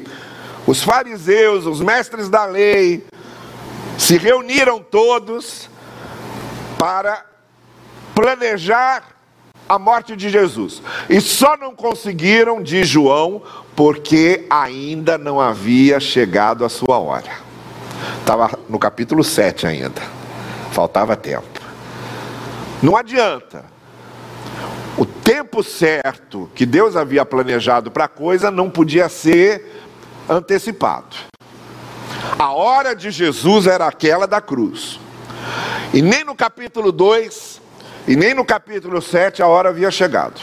[0.68, 3.04] os fariseus, os mestres da lei,
[3.98, 5.68] se reuniram todos
[6.78, 7.26] para
[8.14, 9.18] planejar
[9.69, 10.82] a morte de Jesus.
[11.08, 13.43] E só não conseguiram, diz João,
[13.75, 17.32] porque ainda não havia chegado a sua hora.
[18.19, 20.01] Estava no capítulo 7 ainda.
[20.71, 21.62] Faltava tempo.
[22.82, 23.63] Não adianta.
[24.97, 29.84] O tempo certo que Deus havia planejado para a coisa não podia ser
[30.27, 31.15] antecipado.
[32.38, 34.99] A hora de Jesus era aquela da cruz.
[35.93, 37.61] E nem no capítulo 2
[38.08, 40.39] e nem no capítulo 7 a hora havia chegado.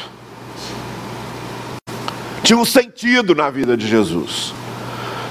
[2.42, 4.54] Tinha um sentido na vida de Jesus.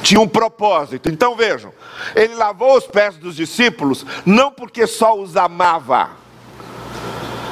[0.04, 1.10] Tinha um propósito.
[1.10, 1.72] Então vejam,
[2.14, 6.10] ele lavou os pés dos discípulos não porque só os amava,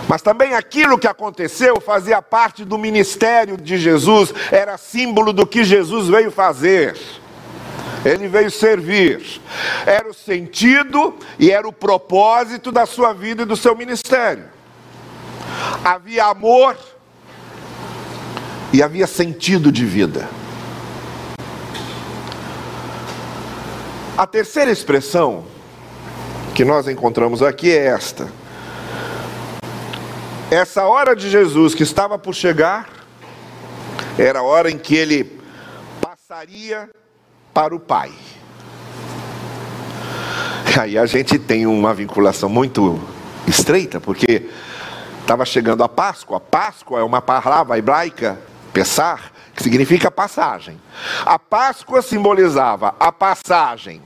[0.08, 5.64] mas também aquilo que aconteceu fazia parte do ministério de Jesus, era símbolo do que
[5.64, 6.98] Jesus veio fazer.
[8.04, 9.42] Ele veio servir.
[9.86, 14.53] Era o sentido e era o propósito da sua vida e do seu ministério
[15.84, 16.78] havia amor
[18.72, 20.28] e havia sentido de vida.
[24.18, 25.46] A terceira expressão
[26.54, 28.32] que nós encontramos aqui é esta.
[30.52, 32.88] Essa hora de Jesus que estava por chegar,
[34.18, 35.40] era a hora em que ele
[36.00, 36.90] passaria
[37.52, 38.12] para o Pai.
[40.80, 43.00] Aí a gente tem uma vinculação muito
[43.48, 44.50] estreita, porque
[45.24, 46.40] estava chegando a Páscoa.
[46.40, 48.38] Páscoa é uma palavra hebraica,
[48.72, 50.80] pesar, que significa passagem.
[51.26, 54.02] A Páscoa simbolizava a passagem.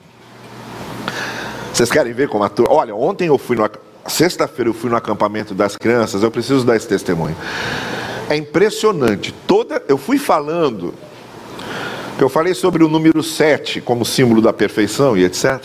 [1.74, 2.74] Vocês querem ver como a turma.
[2.74, 3.70] Olha, ontem eu fui no.
[4.08, 7.36] Sexta-feira eu fui no acampamento das crianças, eu preciso dar esse testemunho.
[8.30, 9.34] É impressionante.
[9.46, 9.84] Toda.
[9.88, 10.94] Eu fui falando.
[12.20, 15.62] Eu falei sobre o número 7 como símbolo da perfeição e etc.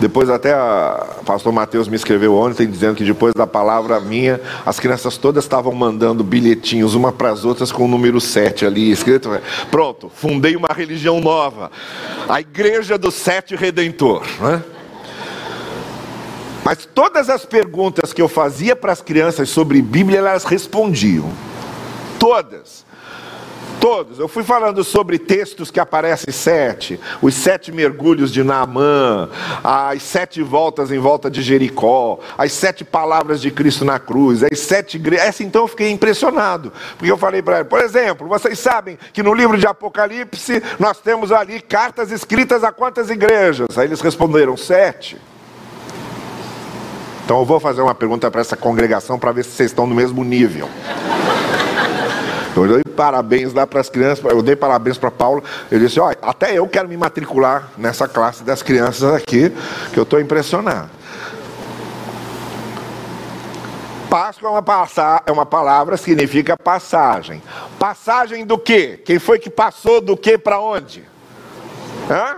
[0.00, 4.78] Depois até o pastor Mateus me escreveu ontem dizendo que depois da palavra minha, as
[4.78, 9.28] crianças todas estavam mandando bilhetinhos uma para as outras com o número 7 ali escrito.
[9.70, 11.70] Pronto, fundei uma religião nova.
[12.28, 14.24] A igreja do sete redentor.
[14.40, 14.62] Né?
[16.64, 21.30] Mas todas as perguntas que eu fazia para as crianças sobre Bíblia, elas respondiam.
[22.18, 22.86] Todas.
[23.86, 24.18] Todos.
[24.18, 29.28] Eu fui falando sobre textos que aparecem sete, os sete mergulhos de Naamã,
[29.62, 34.58] as sete voltas em volta de Jericó, as sete palavras de Cristo na cruz, as
[34.58, 35.28] sete igrejas.
[35.28, 39.22] Essa então eu fiquei impressionado, porque eu falei para ele, por exemplo, vocês sabem que
[39.22, 43.68] no livro de Apocalipse nós temos ali cartas escritas a quantas igrejas?
[43.78, 45.16] Aí eles responderam sete.
[47.24, 49.94] Então eu vou fazer uma pergunta para essa congregação para ver se vocês estão no
[49.94, 50.68] mesmo nível.
[52.64, 55.44] Eu dei parabéns lá para as crianças, eu dei parabéns para Paulo.
[55.70, 59.52] Eu disse: Olha, até eu quero me matricular nessa classe das crianças aqui,
[59.92, 60.90] que eu estou impressionado.
[64.08, 67.42] Páscoa é uma, passa, é uma palavra, significa passagem.
[67.78, 69.00] Passagem do quê?
[69.04, 71.04] Quem foi que passou do quê para onde?
[72.08, 72.36] Hã?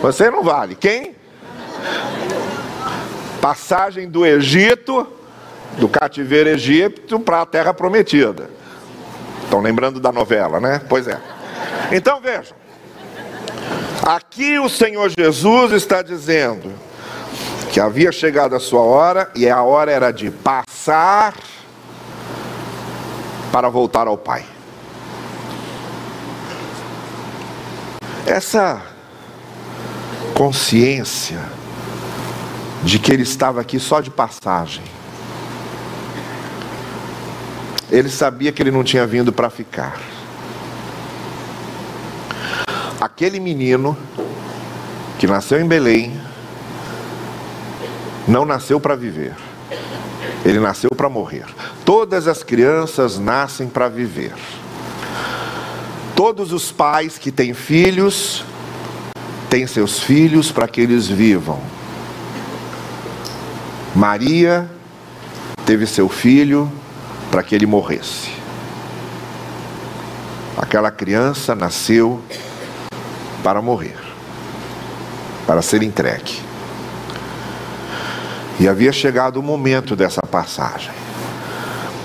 [0.00, 0.74] Você não vale.
[0.74, 1.14] Quem?
[3.40, 5.06] Passagem do Egito,
[5.78, 8.53] do cativeiro Egito, para a terra prometida.
[9.44, 10.80] Estão lembrando da novela, né?
[10.88, 11.18] Pois é.
[11.92, 12.56] Então vejam.
[14.02, 16.72] Aqui o Senhor Jesus está dizendo
[17.72, 21.34] que havia chegado a sua hora e a hora era de passar
[23.50, 24.44] para voltar ao Pai.
[28.26, 28.82] Essa
[30.34, 31.40] consciência
[32.82, 34.82] de que ele estava aqui só de passagem
[37.90, 40.00] ele sabia que ele não tinha vindo para ficar.
[43.00, 43.96] Aquele menino
[45.18, 46.18] que nasceu em Belém
[48.26, 49.34] não nasceu para viver.
[50.44, 51.44] Ele nasceu para morrer.
[51.84, 54.32] Todas as crianças nascem para viver.
[56.16, 58.44] Todos os pais que têm filhos
[59.50, 61.60] têm seus filhos para que eles vivam.
[63.94, 64.68] Maria
[65.64, 66.70] teve seu filho
[67.34, 68.30] para que ele morresse.
[70.56, 72.22] Aquela criança nasceu
[73.42, 73.96] para morrer,
[75.44, 76.40] para ser entregue.
[78.60, 80.92] E havia chegado o momento dessa passagem.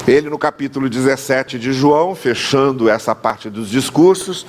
[0.08, 4.48] Ele, no capítulo 17 de João, fechando essa parte dos discursos,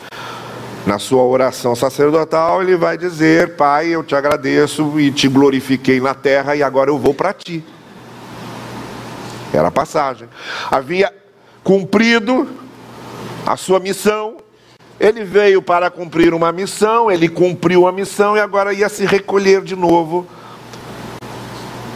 [0.86, 6.14] na sua oração sacerdotal, ele vai dizer: Pai, eu te agradeço e te glorifiquei na
[6.14, 7.62] terra e agora eu vou para ti.
[9.52, 10.28] Era a passagem.
[10.70, 11.12] Havia
[11.62, 12.48] cumprido
[13.46, 14.36] a sua missão.
[14.98, 19.62] Ele veio para cumprir uma missão, ele cumpriu a missão e agora ia se recolher
[19.62, 20.26] de novo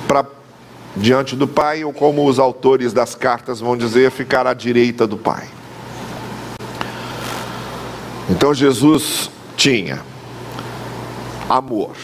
[0.08, 0.24] para
[0.96, 5.18] diante do Pai, ou como os autores das cartas vão dizer, ficar à direita do
[5.18, 5.48] Pai.
[8.30, 10.00] Então Jesus tinha
[11.48, 11.94] amor.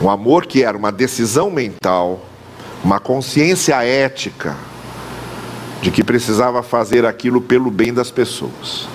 [0.00, 2.20] Um amor que era uma decisão mental
[2.84, 4.56] uma consciência ética
[5.80, 8.88] de que precisava fazer aquilo pelo bem das pessoas.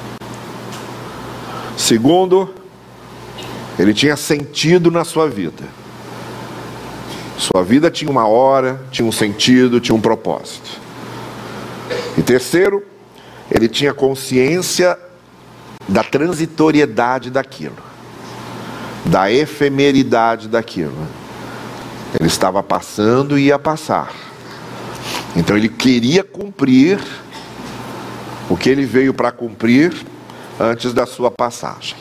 [1.77, 2.53] Segundo,
[3.77, 5.63] ele tinha sentido na sua vida.
[7.38, 10.81] Sua vida tinha uma hora, tinha um sentido, tinha um propósito.
[12.17, 12.83] E terceiro,
[13.49, 14.97] ele tinha consciência
[15.88, 17.77] da transitoriedade daquilo,
[19.05, 21.07] da efemeridade daquilo.
[22.19, 24.11] Ele estava passando e ia passar.
[25.35, 26.99] Então ele queria cumprir
[28.49, 29.93] o que ele veio para cumprir
[30.59, 31.95] antes da sua passagem.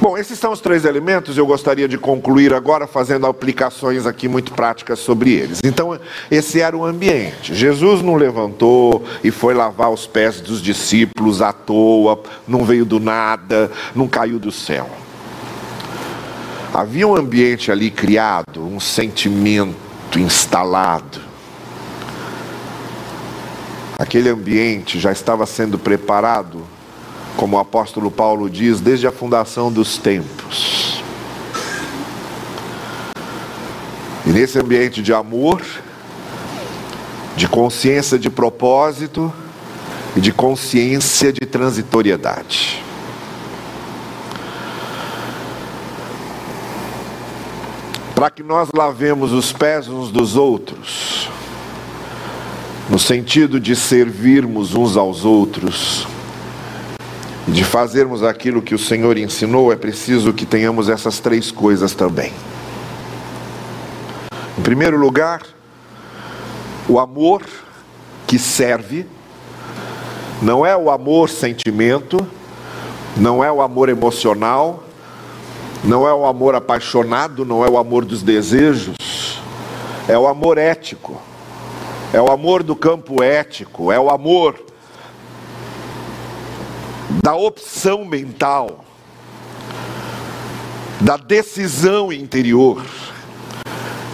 [0.00, 1.36] Bom, esses são os três elementos.
[1.36, 5.60] Eu gostaria de concluir agora fazendo aplicações aqui muito práticas sobre eles.
[5.64, 5.98] Então,
[6.30, 7.52] esse era o ambiente.
[7.52, 13.00] Jesus não levantou e foi lavar os pés dos discípulos à toa, não veio do
[13.00, 14.88] nada, não caiu do céu.
[16.78, 21.20] Havia um ambiente ali criado, um sentimento instalado.
[23.98, 26.64] Aquele ambiente já estava sendo preparado,
[27.36, 31.02] como o apóstolo Paulo diz, desde a fundação dos tempos.
[34.24, 35.60] E nesse ambiente de amor,
[37.36, 39.32] de consciência de propósito
[40.14, 42.87] e de consciência de transitoriedade.
[48.18, 51.30] Para que nós lavemos os pés uns dos outros,
[52.90, 56.04] no sentido de servirmos uns aos outros,
[57.46, 62.32] de fazermos aquilo que o Senhor ensinou, é preciso que tenhamos essas três coisas também.
[64.58, 65.42] Em primeiro lugar,
[66.88, 67.44] o amor
[68.26, 69.06] que serve,
[70.42, 72.18] não é o amor sentimento,
[73.16, 74.87] não é o amor emocional,
[75.84, 79.40] não é o amor apaixonado, não é o amor dos desejos,
[80.08, 81.20] é o amor ético,
[82.12, 84.60] é o amor do campo ético, é o amor
[87.22, 88.84] da opção mental,
[91.00, 92.84] da decisão interior,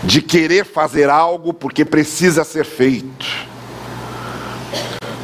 [0.02, 3.26] de querer fazer algo porque precisa ser feito,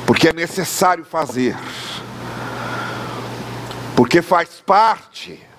[0.06, 1.56] porque é necessário fazer,
[3.94, 5.49] porque faz parte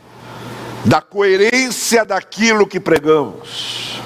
[0.86, 4.00] da coerência daquilo que pregamos.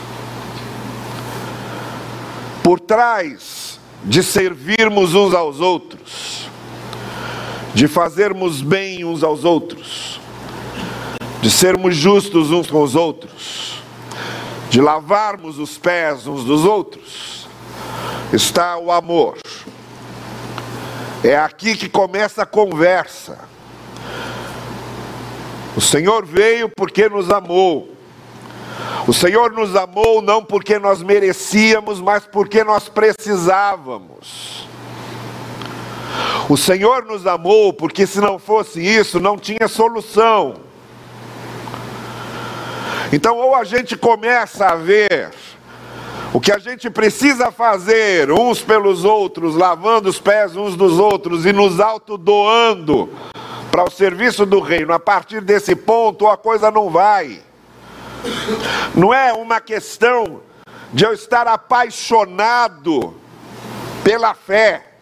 [2.64, 6.50] Por trás de servirmos uns aos outros,
[7.74, 10.20] de fazermos bem uns aos outros,
[11.42, 13.82] de sermos justos uns com os outros,
[14.70, 17.48] de lavarmos os pés uns dos outros,
[18.34, 19.38] está o amor.
[21.24, 23.55] É aqui que começa a conversa
[25.76, 27.90] o Senhor veio porque nos amou.
[29.08, 34.68] O Senhor nos amou não porque nós merecíamos, mas porque nós precisávamos.
[36.50, 40.56] O Senhor nos amou porque se não fosse isso, não tinha solução.
[43.12, 45.32] Então, ou a gente começa a ver
[46.34, 51.46] o que a gente precisa fazer uns pelos outros, lavando os pés uns dos outros
[51.46, 53.10] e nos autodoando
[53.76, 57.42] para o serviço do reino, a partir desse ponto a coisa não vai.
[58.96, 60.40] Não é uma questão
[60.94, 63.14] de eu estar apaixonado
[64.02, 64.94] pela fé.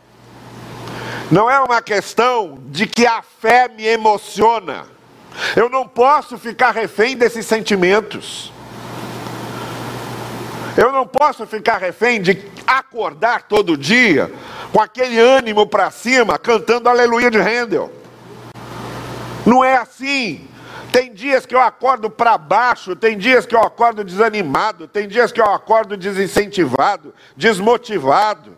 [1.30, 4.88] Não é uma questão de que a fé me emociona.
[5.56, 8.52] Eu não posso ficar refém desses sentimentos.
[10.76, 14.34] Eu não posso ficar refém de acordar todo dia
[14.72, 18.02] com aquele ânimo para cima, cantando Aleluia de Handel.
[19.46, 20.48] Não é assim.
[20.92, 25.32] Tem dias que eu acordo para baixo, tem dias que eu acordo desanimado, tem dias
[25.32, 28.56] que eu acordo desincentivado, desmotivado.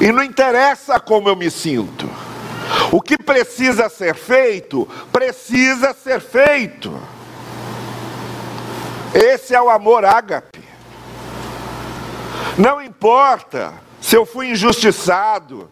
[0.00, 2.10] E não interessa como eu me sinto.
[2.90, 6.92] O que precisa ser feito, precisa ser feito.
[9.14, 10.60] Esse é o amor ágape.
[12.58, 15.70] Não importa se eu fui injustiçado,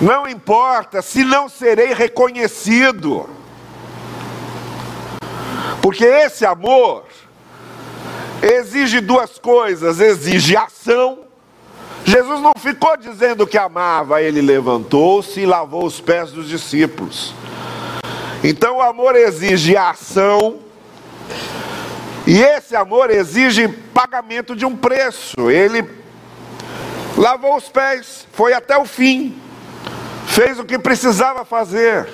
[0.00, 3.28] não importa se não serei reconhecido.
[5.82, 7.04] Porque esse amor
[8.42, 11.20] exige duas coisas: exige ação.
[12.02, 17.34] Jesus não ficou dizendo que amava, ele levantou-se e lavou os pés dos discípulos.
[18.42, 20.60] Então o amor exige ação,
[22.26, 25.50] e esse amor exige pagamento de um preço.
[25.50, 25.86] Ele
[27.18, 29.38] lavou os pés, foi até o fim
[30.30, 32.08] fez o que precisava fazer,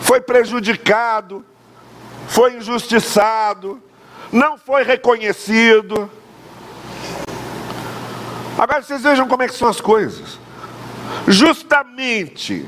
[0.00, 1.44] foi prejudicado,
[2.26, 3.80] foi injustiçado,
[4.32, 6.10] não foi reconhecido.
[8.58, 10.38] Agora vocês vejam como é que são as coisas.
[11.28, 12.66] Justamente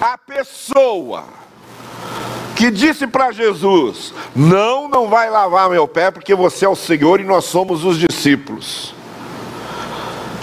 [0.00, 1.24] a pessoa
[2.54, 7.18] que disse para Jesus: Não, não vai lavar meu pé, porque você é o Senhor
[7.18, 8.94] e nós somos os discípulos.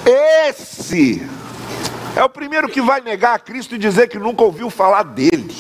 [0.06, 1.28] Esse
[2.16, 5.55] é o primeiro que vai negar a Cristo e dizer que nunca ouviu falar dele.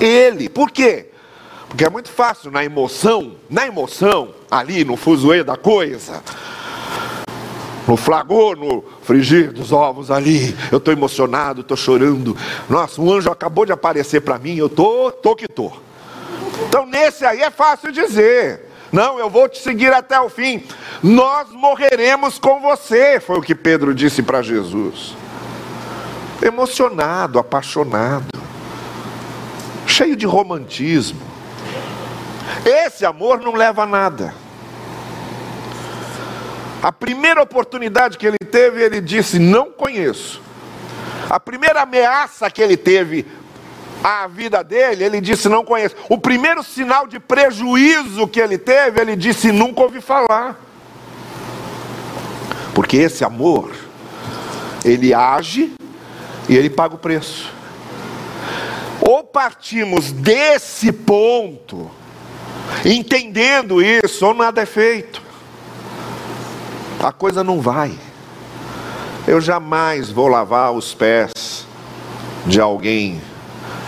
[0.00, 1.10] Ele, por quê?
[1.68, 6.22] Porque é muito fácil na emoção, na emoção, ali no fuzuê da coisa,
[7.86, 12.36] no flagor, no frigir dos ovos ali, eu estou emocionado, estou chorando.
[12.68, 15.70] Nossa, um anjo acabou de aparecer para mim, eu tô, tô que tô.
[16.68, 18.63] Então nesse aí é fácil dizer.
[18.94, 20.62] Não, eu vou te seguir até o fim.
[21.02, 25.16] Nós morreremos com você, foi o que Pedro disse para Jesus.
[26.40, 28.26] emocionado, apaixonado,
[29.84, 31.20] cheio de romantismo.
[32.64, 34.32] Esse amor não leva a nada.
[36.80, 40.40] A primeira oportunidade que ele teve, ele disse: Não conheço.
[41.28, 43.26] A primeira ameaça que ele teve
[44.04, 45.96] à vida dele, ele disse: Não conheço.
[46.08, 50.60] O primeiro sinal de prejuízo que ele teve, ele disse: Nunca ouvi falar.
[52.74, 53.72] Porque esse amor,
[54.84, 55.72] ele age
[56.48, 57.50] e ele paga o preço.
[59.00, 61.90] Ou partimos desse ponto,
[62.84, 65.24] entendendo isso, ou nada é feito
[67.06, 67.92] a coisa não vai.
[69.26, 71.66] Eu jamais vou lavar os pés
[72.46, 73.20] de alguém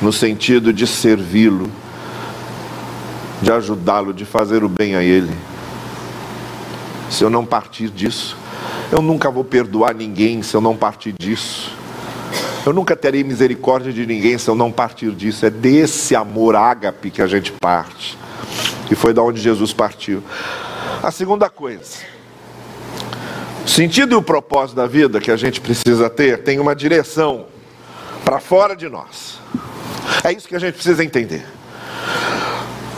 [0.00, 1.70] no sentido de servi-lo,
[3.40, 5.32] de ajudá-lo, de fazer o bem a ele.
[7.10, 8.36] Se eu não partir disso,
[8.90, 11.74] eu nunca vou perdoar ninguém se eu não partir disso.
[12.64, 15.46] Eu nunca terei misericórdia de ninguém se eu não partir disso.
[15.46, 18.18] É desse amor ágape que a gente parte.
[18.90, 20.22] E foi da onde Jesus partiu.
[21.02, 21.98] A segunda coisa,
[23.64, 27.46] o sentido e o propósito da vida que a gente precisa ter tem uma direção
[28.24, 29.38] para fora de nós.
[30.26, 31.46] É isso que a gente precisa entender.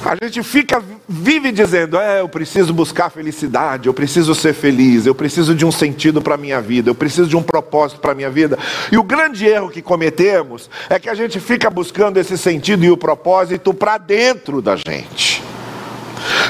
[0.03, 5.15] A gente fica, vive dizendo: é, eu preciso buscar felicidade, eu preciso ser feliz, eu
[5.15, 8.15] preciso de um sentido para a minha vida, eu preciso de um propósito para a
[8.15, 8.59] minha vida.
[8.91, 12.91] E o grande erro que cometemos é que a gente fica buscando esse sentido e
[12.91, 15.43] o propósito para dentro da gente.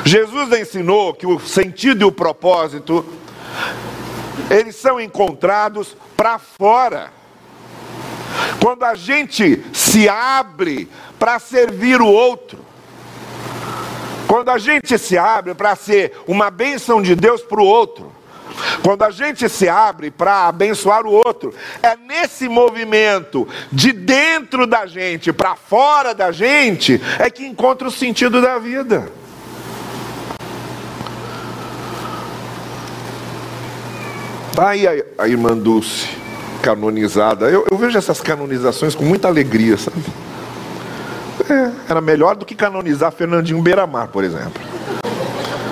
[0.04, 3.04] Jesus ensinou que o sentido e o propósito
[4.48, 7.17] eles são encontrados para fora.
[8.60, 12.58] Quando a gente se abre para servir o outro,
[14.26, 18.12] quando a gente se abre para ser uma bênção de Deus para o outro,
[18.82, 24.86] quando a gente se abre para abençoar o outro, é nesse movimento de dentro da
[24.86, 29.10] gente para fora da gente é que encontra o sentido da vida.
[34.50, 36.08] Está aí a, a irmã Dulce,
[36.62, 37.48] canonizada.
[37.48, 40.02] Eu, eu, vejo essas canonizações com muita alegria, sabe?
[41.48, 44.60] É, era melhor do que canonizar Fernandinho Beiramar, por exemplo.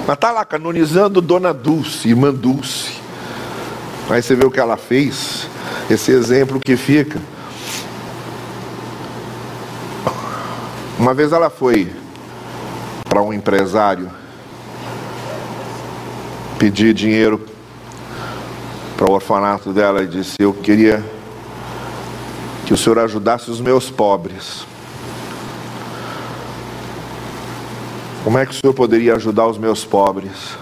[0.07, 2.93] Mas está lá canonizando Dona Dulce, irmã Dulce.
[4.09, 5.49] Aí você vê o que ela fez,
[5.91, 7.19] esse exemplo que fica.
[10.99, 11.91] Uma vez ela foi
[13.09, 14.11] para um empresário
[16.59, 17.56] pedir dinheiro
[18.97, 21.05] para o orfanato dela e disse: Eu queria
[22.65, 24.67] que o Senhor ajudasse os meus pobres.
[28.25, 30.57] Como é que o Senhor poderia ajudar os meus pobres?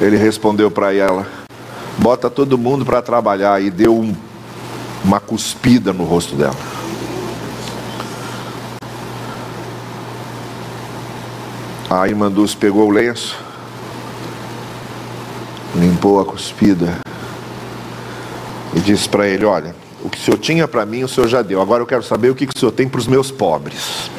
[0.00, 1.26] Ele respondeu para ela:
[1.96, 4.14] Bota todo mundo para trabalhar e deu um,
[5.04, 6.56] uma cuspida no rosto dela.
[11.88, 13.49] A irmã Dulce pegou o lenço
[16.00, 16.98] limpou a cuspida
[18.74, 21.42] e disse para ele: Olha, o que o senhor tinha para mim, o senhor já
[21.42, 21.60] deu.
[21.60, 24.10] Agora eu quero saber o que o senhor tem para os meus pobres.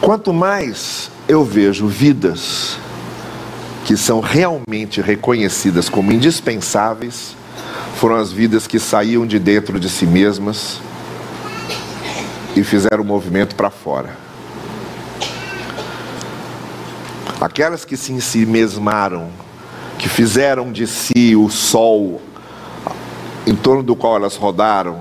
[0.00, 2.76] Quanto mais eu vejo vidas
[3.84, 7.36] que são realmente reconhecidas como indispensáveis,
[7.96, 10.80] foram as vidas que saíam de dentro de si mesmas
[12.56, 14.16] e fizeram o movimento para fora.
[17.38, 19.28] Aquelas que se ensimesmaram,
[19.98, 22.22] que fizeram de si o sol
[23.46, 25.00] em torno do qual elas rodaram,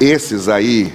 [0.00, 0.92] esses aí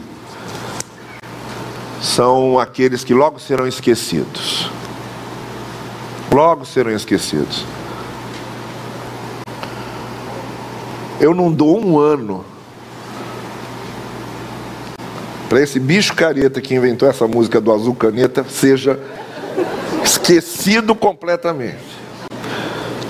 [2.02, 4.70] são aqueles que logo serão esquecidos.
[6.30, 7.66] Logo serão esquecidos.
[11.20, 12.44] Eu não dou um ano
[15.52, 18.98] para esse bicho careta que inventou essa música do azul caneta seja
[20.02, 21.76] esquecido completamente.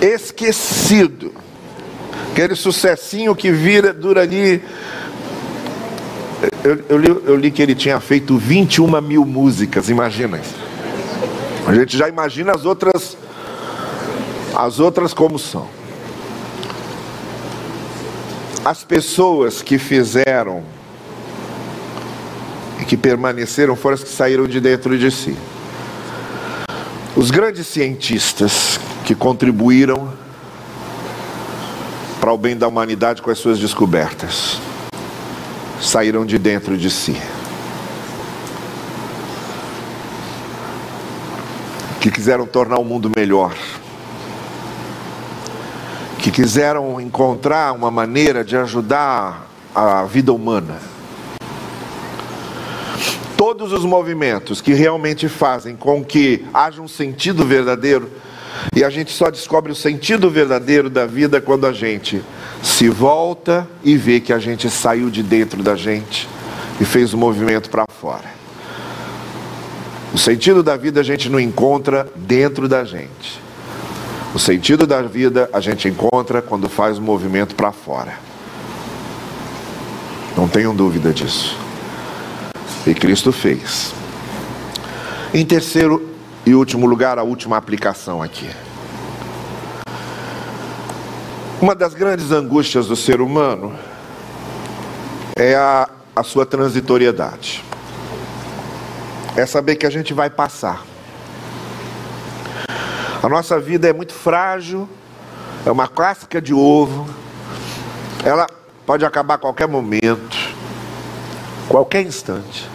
[0.01, 1.31] Esquecido.
[2.31, 4.59] Aquele sucessinho que vira, dura ali.
[6.63, 10.55] Eu, eu, li, eu li que ele tinha feito 21 mil músicas, imagina isso.
[11.67, 13.15] A gente já imagina as outras,
[14.55, 15.67] as outras como são.
[18.65, 20.80] As pessoas que fizeram
[22.86, 25.38] que permaneceram foram as que saíram de dentro de si.
[27.15, 30.13] Os grandes cientistas que contribuíram
[32.19, 34.59] para o bem da humanidade com as suas descobertas
[35.79, 37.17] saíram de dentro de si.
[42.01, 43.55] que quiseram tornar o mundo melhor,
[46.17, 50.79] que quiseram encontrar uma maneira de ajudar a vida humana.
[53.62, 58.09] Todos os movimentos que realmente fazem com que haja um sentido verdadeiro,
[58.76, 62.24] e a gente só descobre o sentido verdadeiro da vida quando a gente
[62.64, 66.28] se volta e vê que a gente saiu de dentro da gente
[66.80, 68.34] e fez o movimento para fora.
[70.12, 73.39] O sentido da vida a gente não encontra dentro da gente.
[74.34, 78.18] O sentido da vida a gente encontra quando faz o movimento para fora.
[80.36, 81.70] Não tenham dúvida disso.
[82.86, 83.93] E Cristo fez.
[85.34, 86.09] Em terceiro
[86.45, 88.49] e último lugar, a última aplicação aqui.
[91.61, 93.71] Uma das grandes angústias do ser humano
[95.36, 97.63] é a, a sua transitoriedade.
[99.36, 100.84] É saber que a gente vai passar.
[103.21, 104.89] A nossa vida é muito frágil,
[105.63, 107.07] é uma casca de ovo,
[108.25, 108.47] ela
[108.84, 110.40] pode acabar a qualquer momento,
[111.72, 112.69] qualquer instante.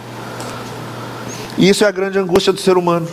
[1.55, 3.07] E isso é a grande angústia do ser humano.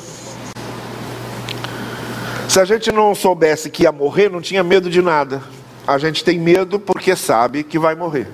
[2.48, 5.42] Se a gente não soubesse que ia morrer, não tinha medo de nada.
[5.86, 8.26] A gente tem medo porque sabe que vai morrer.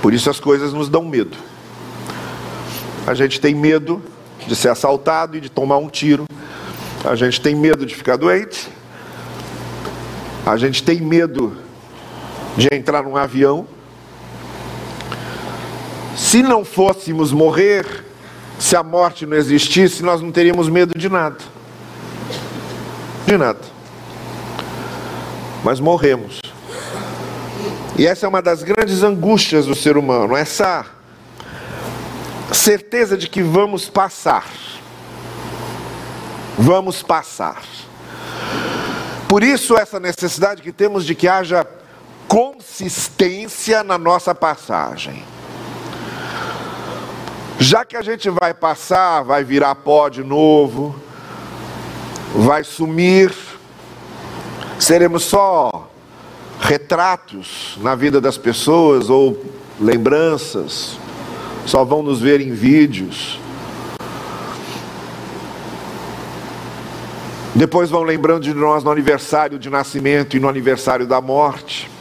[0.00, 1.36] Por isso as coisas nos dão medo.
[3.06, 4.02] A gente tem medo
[4.44, 6.24] de ser assaltado e de tomar um tiro.
[7.04, 8.68] A gente tem medo de ficar doente.
[10.44, 11.56] A gente tem medo
[12.56, 13.68] de entrar num avião.
[16.16, 18.04] Se não fôssemos morrer,
[18.58, 21.38] se a morte não existisse, nós não teríamos medo de nada.
[23.26, 23.72] De nada
[25.62, 26.40] mas morremos.
[27.96, 30.86] E essa é uma das grandes angústias do ser humano, essa
[32.52, 34.46] certeza de que vamos passar.
[36.58, 37.62] Vamos passar.
[39.28, 41.66] Por isso, essa necessidade que temos de que haja
[42.28, 45.24] consistência na nossa passagem.
[47.62, 50.96] Já que a gente vai passar, vai virar pó de novo,
[52.34, 53.32] vai sumir,
[54.80, 55.88] seremos só
[56.60, 59.40] retratos na vida das pessoas ou
[59.80, 60.98] lembranças,
[61.64, 63.38] só vão nos ver em vídeos.
[67.54, 71.91] Depois vão lembrando de nós no aniversário de nascimento e no aniversário da morte.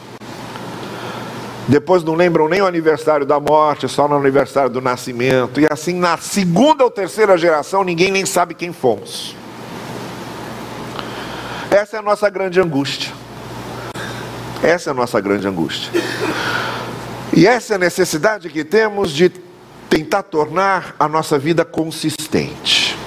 [1.71, 5.61] Depois não lembram nem o aniversário da morte, só no aniversário do nascimento.
[5.61, 9.33] E assim, na segunda ou terceira geração, ninguém nem sabe quem fomos.
[11.71, 13.13] Essa é a nossa grande angústia.
[14.61, 15.89] Essa é a nossa grande angústia.
[17.31, 19.29] E essa é a necessidade que temos de
[19.89, 22.97] tentar tornar a nossa vida consistente.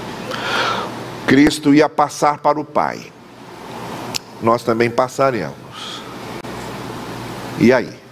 [1.26, 3.12] Cristo ia passar para o Pai.
[4.40, 6.02] Nós também passaremos.
[7.60, 8.03] E aí?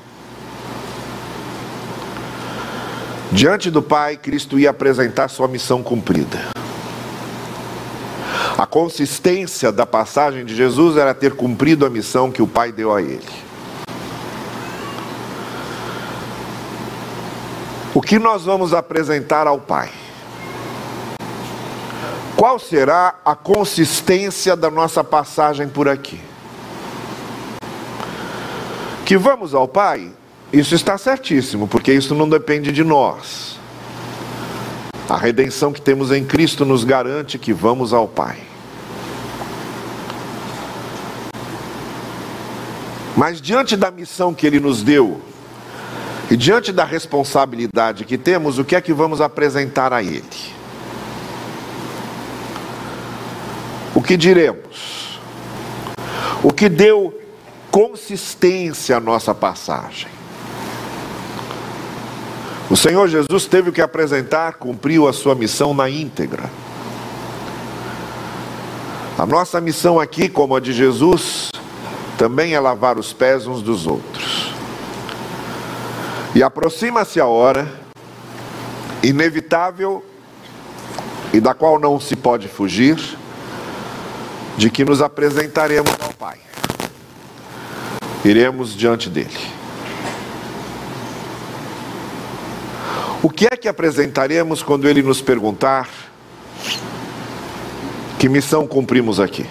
[3.33, 6.51] Diante do Pai, Cristo ia apresentar sua missão cumprida.
[8.59, 12.95] A consistência da passagem de Jesus era ter cumprido a missão que o Pai deu
[12.95, 13.27] a ele.
[17.95, 19.91] O que nós vamos apresentar ao Pai?
[22.37, 26.21] Qual será a consistência da nossa passagem por aqui?
[29.07, 30.13] Que vamos ao Pai,
[30.53, 33.59] isso está certíssimo, porque isso não depende de nós.
[35.09, 38.39] A redenção que temos em Cristo nos garante que vamos ao Pai.
[43.17, 45.21] Mas diante da missão que ele nos deu,
[46.31, 50.23] e diante da responsabilidade que temos, o que é que vamos apresentar a ele?
[53.95, 55.21] O que diremos?
[56.43, 57.19] O que deu
[57.71, 60.22] consistência à nossa passagem?
[62.73, 66.51] O Senhor Jesus teve que apresentar, cumpriu a sua missão na íntegra.
[69.19, 71.51] A nossa missão aqui, como a de Jesus,
[72.17, 74.55] também é lavar os pés uns dos outros.
[76.35, 77.71] E aproxima-se a hora
[79.03, 80.03] inevitável
[81.31, 82.99] e da qual não se pode fugir,
[84.57, 86.39] de que nos apresentaremos ao Pai.
[88.25, 89.62] Iremos diante dele.
[93.23, 95.89] O que é que apresentaremos quando ele nos perguntar
[98.19, 99.47] que missão cumprimos aqui?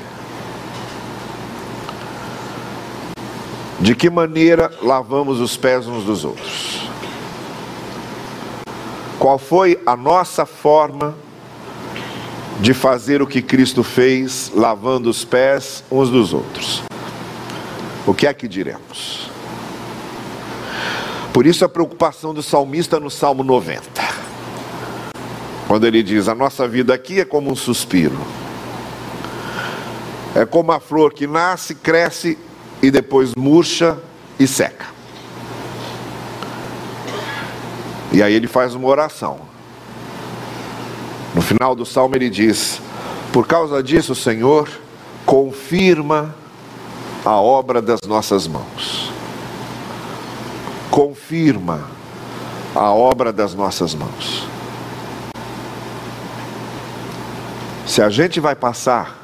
[3.80, 6.82] De que maneira lavamos os pés uns dos outros?
[9.18, 11.16] Qual foi a nossa forma
[12.62, 16.84] de fazer o que Cristo fez, lavando os pés uns dos outros.
[18.06, 19.21] O que é que diremos?
[21.34, 23.82] Por isso a preocupação do salmista no Salmo 90.
[25.68, 28.18] Quando ele diz: A nossa vida aqui é como um suspiro.
[30.36, 32.38] É como a flor que nasce, cresce
[32.82, 33.98] e depois murcha
[34.40, 34.88] e seca.
[38.12, 39.40] E aí ele faz uma oração.
[41.34, 42.82] No final do salmo ele diz:
[43.32, 44.70] Por causa disso, Senhor,
[45.26, 46.36] confirma
[47.24, 49.11] a obra das nossas mãos.
[50.92, 51.88] Confirma
[52.76, 54.46] a obra das nossas mãos.
[57.88, 59.18] Se a gente vai passar,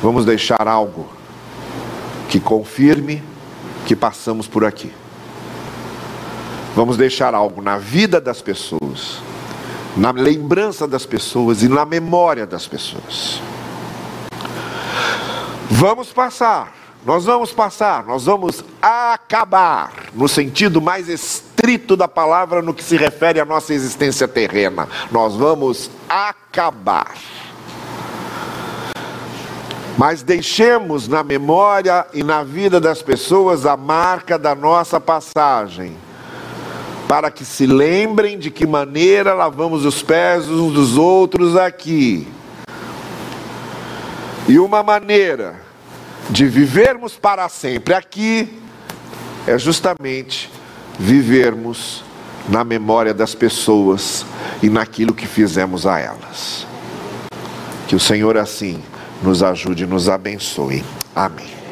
[0.00, 1.08] vamos deixar algo
[2.28, 3.22] que confirme
[3.84, 4.92] que passamos por aqui.
[6.76, 9.20] Vamos deixar algo na vida das pessoas,
[9.96, 13.40] na lembrança das pessoas e na memória das pessoas.
[15.68, 16.72] Vamos passar,
[17.04, 22.96] nós vamos passar, nós vamos acabar, no sentido mais estrito da palavra, no que se
[22.96, 24.88] refere à nossa existência terrena.
[25.12, 27.14] Nós vamos acabar.
[29.98, 35.94] Mas deixemos na memória e na vida das pessoas a marca da nossa passagem,
[37.06, 42.26] para que se lembrem de que maneira lavamos os pés uns dos outros aqui.
[44.48, 45.63] E uma maneira
[46.30, 48.60] de vivermos para sempre aqui
[49.46, 50.50] é justamente
[50.98, 52.02] vivermos
[52.48, 54.24] na memória das pessoas
[54.62, 56.66] e naquilo que fizemos a elas.
[57.88, 58.82] Que o Senhor assim
[59.22, 60.84] nos ajude e nos abençoe.
[61.14, 61.63] Amém.